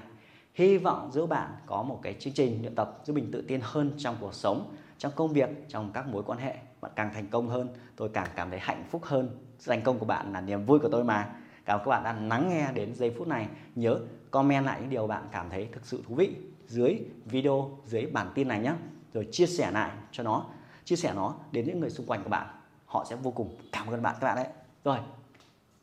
Hy 0.53 0.77
vọng 0.77 1.09
giúp 1.11 1.29
bạn 1.29 1.51
có 1.65 1.83
một 1.83 1.99
cái 2.03 2.15
chương 2.19 2.33
trình 2.33 2.61
luyện 2.61 2.75
tập 2.75 3.01
giúp 3.03 3.13
mình 3.13 3.31
tự 3.31 3.41
tin 3.41 3.59
hơn 3.63 3.91
trong 3.97 4.15
cuộc 4.19 4.33
sống 4.33 4.75
trong 4.97 5.11
công 5.15 5.33
việc, 5.33 5.49
trong 5.67 5.91
các 5.93 6.07
mối 6.07 6.23
quan 6.23 6.39
hệ, 6.39 6.55
bạn 6.81 6.91
càng 6.95 7.13
thành 7.13 7.27
công 7.27 7.49
hơn, 7.49 7.69
tôi 7.95 8.09
càng 8.09 8.27
cảm 8.35 8.49
thấy 8.49 8.59
hạnh 8.59 8.83
phúc 8.89 9.03
hơn. 9.05 9.37
Sự 9.59 9.71
thành 9.71 9.81
công 9.81 9.99
của 9.99 10.05
bạn 10.05 10.33
là 10.33 10.41
niềm 10.41 10.65
vui 10.65 10.79
của 10.79 10.89
tôi 10.91 11.03
mà. 11.03 11.35
Cảm 11.65 11.79
ơn 11.79 11.85
các 11.85 11.89
bạn 11.89 12.03
đã 12.03 12.13
lắng 12.13 12.49
nghe 12.49 12.71
đến 12.73 12.95
giây 12.95 13.15
phút 13.17 13.27
này. 13.27 13.47
Nhớ 13.75 13.99
comment 14.31 14.65
lại 14.65 14.79
những 14.81 14.89
điều 14.89 15.07
bạn 15.07 15.27
cảm 15.31 15.49
thấy 15.49 15.69
thực 15.71 15.85
sự 15.85 16.03
thú 16.07 16.15
vị 16.15 16.35
dưới 16.67 16.99
video, 17.25 17.79
dưới 17.85 18.05
bản 18.05 18.31
tin 18.35 18.47
này 18.47 18.59
nhé. 18.59 18.73
Rồi 19.13 19.27
chia 19.31 19.45
sẻ 19.45 19.71
lại 19.71 19.91
cho 20.11 20.23
nó, 20.23 20.45
chia 20.83 20.95
sẻ 20.95 21.13
nó 21.15 21.35
đến 21.51 21.65
những 21.65 21.79
người 21.79 21.89
xung 21.89 22.05
quanh 22.05 22.23
của 22.23 22.29
bạn. 22.29 22.47
Họ 22.85 23.05
sẽ 23.09 23.15
vô 23.15 23.31
cùng 23.31 23.57
cảm 23.71 23.87
ơn 23.87 24.01
bạn 24.01 24.15
các 24.21 24.27
bạn 24.27 24.35
đấy. 24.35 24.47
Rồi, 24.83 24.97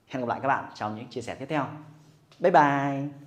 hẹn 0.06 0.20
gặp 0.20 0.28
lại 0.28 0.40
các 0.42 0.48
bạn 0.48 0.64
trong 0.74 0.96
những 0.96 1.08
chia 1.08 1.20
sẻ 1.20 1.34
tiếp 1.34 1.46
theo. 1.48 1.66
Bye 2.40 2.50
bye! 2.50 3.23